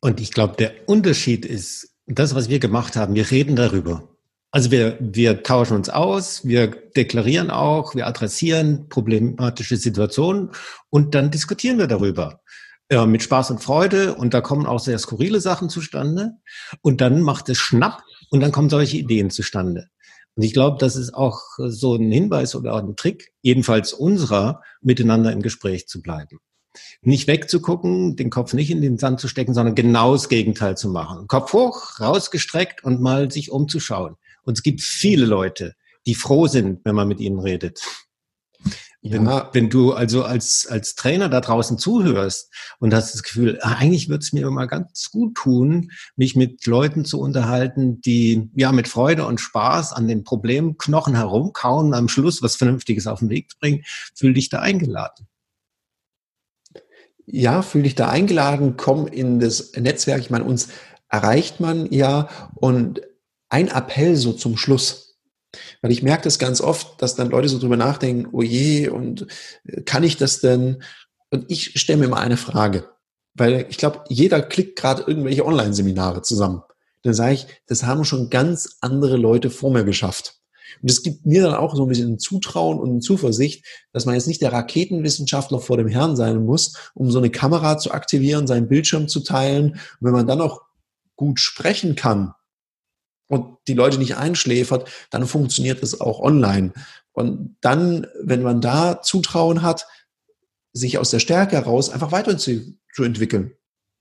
Und 0.00 0.20
ich 0.20 0.32
glaube, 0.32 0.56
der 0.56 0.72
Unterschied 0.86 1.44
ist, 1.44 1.92
das, 2.06 2.36
was 2.36 2.48
wir 2.48 2.60
gemacht 2.60 2.94
haben, 2.94 3.16
wir 3.16 3.28
reden 3.32 3.56
darüber. 3.56 4.08
Also 4.52 4.70
wir, 4.70 4.96
wir 5.00 5.42
tauschen 5.42 5.76
uns 5.76 5.90
aus, 5.90 6.46
wir 6.46 6.68
deklarieren 6.68 7.50
auch, 7.50 7.96
wir 7.96 8.06
adressieren 8.06 8.88
problematische 8.88 9.76
Situationen 9.76 10.50
und 10.88 11.16
dann 11.16 11.32
diskutieren 11.32 11.78
wir 11.78 11.88
darüber. 11.88 12.40
Äh, 12.88 13.04
mit 13.06 13.24
Spaß 13.24 13.50
und 13.50 13.62
Freude 13.62 14.14
und 14.14 14.32
da 14.32 14.40
kommen 14.40 14.64
auch 14.64 14.78
sehr 14.78 14.98
skurrile 15.00 15.40
Sachen 15.40 15.68
zustande 15.68 16.34
und 16.80 17.00
dann 17.00 17.20
macht 17.20 17.48
es 17.48 17.58
Schnapp 17.58 18.04
und 18.30 18.40
dann 18.40 18.52
kommen 18.52 18.70
solche 18.70 18.98
Ideen 18.98 19.30
zustande. 19.30 19.88
Und 20.36 20.42
ich 20.42 20.52
glaube, 20.52 20.76
das 20.78 20.96
ist 20.96 21.14
auch 21.14 21.40
so 21.56 21.94
ein 21.94 22.12
Hinweis 22.12 22.54
oder 22.54 22.74
auch 22.74 22.82
ein 22.82 22.94
Trick, 22.94 23.32
jedenfalls 23.40 23.94
unserer, 23.94 24.62
miteinander 24.82 25.32
im 25.32 25.40
Gespräch 25.40 25.88
zu 25.88 26.02
bleiben. 26.02 26.38
Nicht 27.00 27.26
wegzugucken, 27.26 28.16
den 28.16 28.28
Kopf 28.28 28.52
nicht 28.52 28.70
in 28.70 28.82
den 28.82 28.98
Sand 28.98 29.18
zu 29.18 29.28
stecken, 29.28 29.54
sondern 29.54 29.74
genau 29.74 30.12
das 30.12 30.28
Gegenteil 30.28 30.76
zu 30.76 30.90
machen. 30.90 31.26
Kopf 31.26 31.54
hoch, 31.54 32.00
rausgestreckt 32.00 32.84
und 32.84 33.00
mal 33.00 33.30
sich 33.30 33.50
umzuschauen. 33.50 34.16
Und 34.42 34.58
es 34.58 34.62
gibt 34.62 34.82
viele 34.82 35.24
Leute, 35.24 35.74
die 36.04 36.14
froh 36.14 36.46
sind, 36.46 36.80
wenn 36.84 36.94
man 36.94 37.08
mit 37.08 37.20
ihnen 37.20 37.40
redet. 37.40 37.80
Wenn, 39.10 39.26
ja. 39.26 39.50
wenn 39.52 39.70
du 39.70 39.92
also 39.92 40.24
als, 40.24 40.66
als 40.68 40.94
Trainer 40.94 41.28
da 41.28 41.40
draußen 41.40 41.78
zuhörst 41.78 42.52
und 42.78 42.94
hast 42.94 43.14
das 43.14 43.22
Gefühl, 43.22 43.58
ah, 43.62 43.76
eigentlich 43.78 44.08
würde 44.08 44.22
es 44.22 44.32
mir 44.32 44.46
immer 44.46 44.66
ganz 44.66 45.10
gut 45.10 45.34
tun, 45.34 45.90
mich 46.16 46.36
mit 46.36 46.64
Leuten 46.66 47.04
zu 47.04 47.20
unterhalten, 47.20 48.00
die 48.00 48.50
ja 48.54 48.72
mit 48.72 48.88
Freude 48.88 49.26
und 49.26 49.40
Spaß 49.40 49.92
an 49.92 50.08
den 50.08 50.24
Problemknochen 50.24 51.14
herumkauen, 51.14 51.94
am 51.94 52.08
Schluss 52.08 52.42
was 52.42 52.56
Vernünftiges 52.56 53.06
auf 53.06 53.20
den 53.20 53.30
Weg 53.30 53.50
bringen, 53.60 53.84
fühl 54.14 54.34
dich 54.34 54.48
da 54.48 54.60
eingeladen. 54.60 55.26
Ja, 57.26 57.62
fühl 57.62 57.82
dich 57.82 57.96
da 57.96 58.08
eingeladen, 58.08 58.76
komm 58.76 59.06
in 59.06 59.40
das 59.40 59.72
Netzwerk. 59.72 60.20
Ich 60.20 60.30
meine, 60.30 60.44
uns 60.44 60.68
erreicht 61.08 61.60
man 61.60 61.90
ja 61.92 62.28
und 62.54 63.00
ein 63.48 63.68
Appell 63.68 64.16
so 64.16 64.32
zum 64.32 64.56
Schluss 64.56 65.05
weil 65.82 65.92
ich 65.92 66.02
merke 66.02 66.24
das 66.24 66.38
ganz 66.38 66.60
oft, 66.60 67.00
dass 67.02 67.14
dann 67.14 67.30
Leute 67.30 67.48
so 67.48 67.58
drüber 67.58 67.76
nachdenken, 67.76 68.28
oh 68.32 68.42
je, 68.42 68.88
und 68.88 69.26
äh, 69.64 69.82
kann 69.82 70.04
ich 70.04 70.16
das 70.16 70.40
denn? 70.40 70.82
Und 71.30 71.50
ich 71.50 71.78
stelle 71.80 71.98
mir 71.98 72.08
mal 72.08 72.20
eine 72.20 72.36
Frage, 72.36 72.88
weil 73.34 73.66
ich 73.68 73.78
glaube, 73.78 74.04
jeder 74.08 74.42
klickt 74.42 74.78
gerade 74.78 75.02
irgendwelche 75.06 75.44
Online-Seminare 75.44 76.22
zusammen. 76.22 76.62
Dann 77.02 77.14
sage 77.14 77.34
ich, 77.34 77.46
das 77.66 77.84
haben 77.84 78.04
schon 78.04 78.30
ganz 78.30 78.78
andere 78.80 79.16
Leute 79.16 79.50
vor 79.50 79.70
mir 79.70 79.84
geschafft. 79.84 80.40
Und 80.82 80.90
es 80.90 81.02
gibt 81.02 81.24
mir 81.24 81.42
dann 81.42 81.54
auch 81.54 81.74
so 81.74 81.84
ein 81.84 81.88
bisschen 81.88 82.14
ein 82.14 82.18
Zutrauen 82.18 82.78
und 82.78 82.90
eine 82.90 82.98
Zuversicht, 83.00 83.64
dass 83.92 84.06
man 84.06 84.14
jetzt 84.14 84.26
nicht 84.26 84.42
der 84.42 84.52
Raketenwissenschaftler 84.52 85.60
vor 85.60 85.76
dem 85.76 85.88
Herrn 85.88 86.16
sein 86.16 86.44
muss, 86.44 86.74
um 86.94 87.10
so 87.10 87.18
eine 87.18 87.30
Kamera 87.30 87.78
zu 87.78 87.92
aktivieren, 87.92 88.46
seinen 88.46 88.68
Bildschirm 88.68 89.08
zu 89.08 89.20
teilen. 89.20 89.72
Und 89.72 89.80
wenn 90.00 90.12
man 90.12 90.26
dann 90.26 90.40
auch 90.40 90.62
gut 91.16 91.40
sprechen 91.40 91.94
kann, 91.96 92.34
und 93.28 93.58
die 93.68 93.74
Leute 93.74 93.98
nicht 93.98 94.16
einschläfert, 94.16 94.88
dann 95.10 95.26
funktioniert 95.26 95.82
es 95.82 96.00
auch 96.00 96.20
online. 96.20 96.72
Und 97.12 97.56
dann, 97.60 98.06
wenn 98.22 98.42
man 98.42 98.60
da 98.60 99.02
Zutrauen 99.02 99.62
hat, 99.62 99.86
sich 100.72 100.98
aus 100.98 101.10
der 101.10 101.20
Stärke 101.20 101.56
heraus 101.56 101.90
einfach 101.90 102.12
weiterzuentwickeln. 102.12 103.52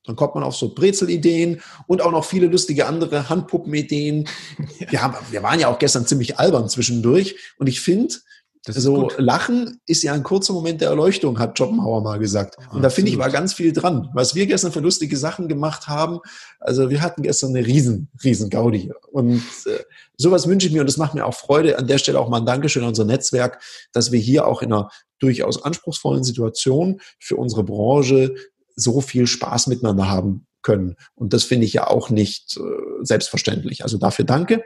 Dann 0.03 0.15
kommt 0.15 0.35
man 0.35 0.43
auf 0.43 0.55
so 0.55 0.75
Brezelideen 0.75 1.61
und 1.87 2.01
auch 2.01 2.11
noch 2.11 2.25
viele 2.25 2.47
lustige 2.47 2.85
andere 2.85 3.29
Handpuppenideen. 3.29 4.27
Wir, 4.89 5.01
haben, 5.01 5.15
wir 5.31 5.41
waren 5.41 5.59
ja 5.59 5.67
auch 5.67 5.79
gestern 5.79 6.05
ziemlich 6.05 6.37
albern 6.37 6.69
zwischendurch. 6.69 7.35
Und 7.57 7.67
ich 7.67 7.81
finde, 7.81 8.13
das 8.65 8.77
so 8.77 8.95
gut. 8.95 9.15
Lachen 9.19 9.79
ist 9.85 10.01
ja 10.03 10.13
ein 10.13 10.23
kurzer 10.23 10.53
Moment 10.53 10.81
der 10.81 10.89
Erleuchtung, 10.89 11.37
hat 11.37 11.57
Schopenhauer 11.57 12.01
mal 12.01 12.17
gesagt. 12.17 12.57
Und 12.71 12.81
da 12.81 12.89
finde 12.89 13.11
ich 13.11 13.17
war 13.17 13.29
ganz 13.29 13.53
viel 13.53 13.71
dran. 13.71 14.09
Was 14.13 14.33
wir 14.33 14.47
gestern 14.47 14.71
für 14.71 14.79
lustige 14.79 15.15
Sachen 15.17 15.47
gemacht 15.47 15.87
haben, 15.87 16.19
also 16.59 16.89
wir 16.89 17.01
hatten 17.01 17.21
gestern 17.21 17.55
eine 17.55 17.65
riesen, 17.65 18.09
riesen 18.23 18.49
Gaudi. 18.49 18.91
Und 19.11 19.43
äh, 19.65 19.83
sowas 20.17 20.47
wünsche 20.47 20.67
ich 20.67 20.73
mir 20.73 20.81
und 20.81 20.87
das 20.87 20.97
macht 20.97 21.13
mir 21.13 21.25
auch 21.25 21.35
Freude. 21.35 21.77
An 21.77 21.87
der 21.87 21.99
Stelle 21.99 22.19
auch 22.19 22.27
mal 22.27 22.39
ein 22.39 22.45
Dankeschön 22.45 22.81
an 22.81 22.89
unser 22.89 23.05
Netzwerk, 23.05 23.61
dass 23.93 24.11
wir 24.11 24.19
hier 24.19 24.47
auch 24.47 24.61
in 24.61 24.73
einer 24.73 24.89
durchaus 25.19 25.63
anspruchsvollen 25.63 26.23
Situation 26.23 27.01
für 27.19 27.35
unsere 27.35 27.63
Branche 27.63 28.33
so 28.75 28.99
viel 28.99 29.27
Spaß 29.27 29.67
miteinander 29.67 30.09
haben 30.09 30.47
können. 30.63 30.95
Und 31.13 31.33
das 31.33 31.43
finde 31.43 31.65
ich 31.65 31.73
ja 31.73 31.87
auch 31.87 32.09
nicht 32.09 32.57
äh, 32.57 32.61
selbstverständlich. 33.03 33.83
Also 33.83 33.97
dafür 33.99 34.25
danke. 34.25 34.63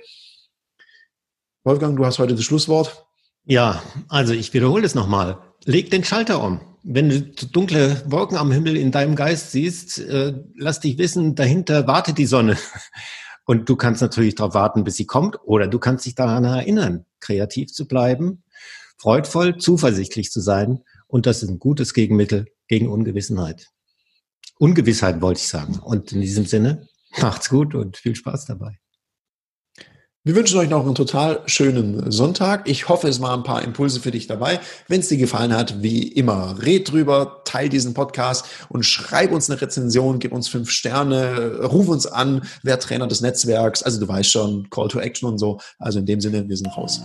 Wolfgang, 1.65 1.97
du 1.97 2.05
hast 2.05 2.19
heute 2.19 2.35
das 2.35 2.45
Schlusswort. 2.45 3.08
Ja, 3.49 3.81
also 4.09 4.33
ich 4.33 4.53
wiederhole 4.53 4.85
es 4.85 4.93
nochmal. 4.93 5.39
Leg 5.65 5.89
den 5.89 6.03
Schalter 6.03 6.43
um. 6.43 6.61
Wenn 6.83 7.09
du 7.09 7.21
dunkle 7.47 7.99
Wolken 8.05 8.37
am 8.37 8.51
Himmel 8.51 8.77
in 8.77 8.91
deinem 8.91 9.15
Geist 9.15 9.51
siehst, 9.51 9.97
äh, 9.97 10.35
lass 10.55 10.81
dich 10.81 10.99
wissen, 10.99 11.33
dahinter 11.33 11.87
wartet 11.87 12.19
die 12.19 12.27
Sonne. 12.27 12.57
Und 13.45 13.67
du 13.67 13.75
kannst 13.75 14.03
natürlich 14.03 14.35
darauf 14.35 14.53
warten, 14.53 14.83
bis 14.83 14.97
sie 14.97 15.07
kommt, 15.07 15.39
oder 15.43 15.67
du 15.67 15.79
kannst 15.79 16.05
dich 16.05 16.13
daran 16.13 16.43
erinnern, 16.43 17.05
kreativ 17.19 17.73
zu 17.73 17.87
bleiben, 17.87 18.43
freudvoll, 18.99 19.57
zuversichtlich 19.57 20.31
zu 20.31 20.41
sein. 20.41 20.83
Und 21.07 21.25
das 21.25 21.41
ist 21.41 21.49
ein 21.49 21.57
gutes 21.57 21.95
Gegenmittel 21.95 22.45
gegen 22.67 22.87
Ungewissenheit. 22.87 23.69
Ungewissheit 24.59 25.21
wollte 25.21 25.39
ich 25.39 25.47
sagen. 25.47 25.79
Und 25.79 26.11
in 26.11 26.21
diesem 26.21 26.45
Sinne, 26.45 26.87
macht's 27.19 27.49
gut 27.49 27.73
und 27.73 27.97
viel 27.97 28.15
Spaß 28.15 28.45
dabei. 28.45 28.77
Wir 30.25 30.36
wünschen 30.36 30.60
euch 30.60 30.69
noch 30.69 30.86
einen 30.86 30.95
total 30.95 31.39
schönen 31.45 32.12
Sonntag. 32.12 32.67
Ich 32.67 32.89
hoffe, 32.89 33.08
es 33.08 33.21
waren 33.21 33.39
ein 33.39 33.43
paar 33.45 33.63
Impulse 33.63 34.01
für 34.01 34.12
dich 34.12 34.27
dabei. 34.27 34.60
Wenn 34.89 34.99
es 34.99 35.08
dir 35.08 35.17
gefallen 35.17 35.55
hat, 35.55 35.82
wie 35.82 36.10
immer, 36.10 36.58
red 36.62 36.91
drüber, 36.91 37.41
teil 37.45 37.69
diesen 37.69 37.93
Podcast 37.93 38.45
und 38.67 38.84
schreib 38.84 39.32
uns 39.32 39.49
eine 39.49 39.62
Rezension, 39.62 40.19
gib 40.19 40.34
uns 40.34 40.49
fünf 40.49 40.71
Sterne, 40.71 41.62
ruf 41.63 41.88
uns 41.88 42.05
an, 42.05 42.41
wer 42.63 42.82
Trainer 42.82 43.08
des 43.08 43.21
Netzwerks. 43.21 43.82
Also 43.82 44.01
du 44.01 44.10
weißt 44.10 44.29
schon, 44.29 44.69
Call 44.69 44.89
to 44.89 44.99
Action 44.99 45.29
und 45.29 45.38
so. 45.38 45.62
Also 45.77 45.99
in 45.99 46.05
dem 46.05 46.19
Sinne, 46.19 46.49
wir 46.49 46.58
sind 46.58 46.67
raus. 46.75 46.99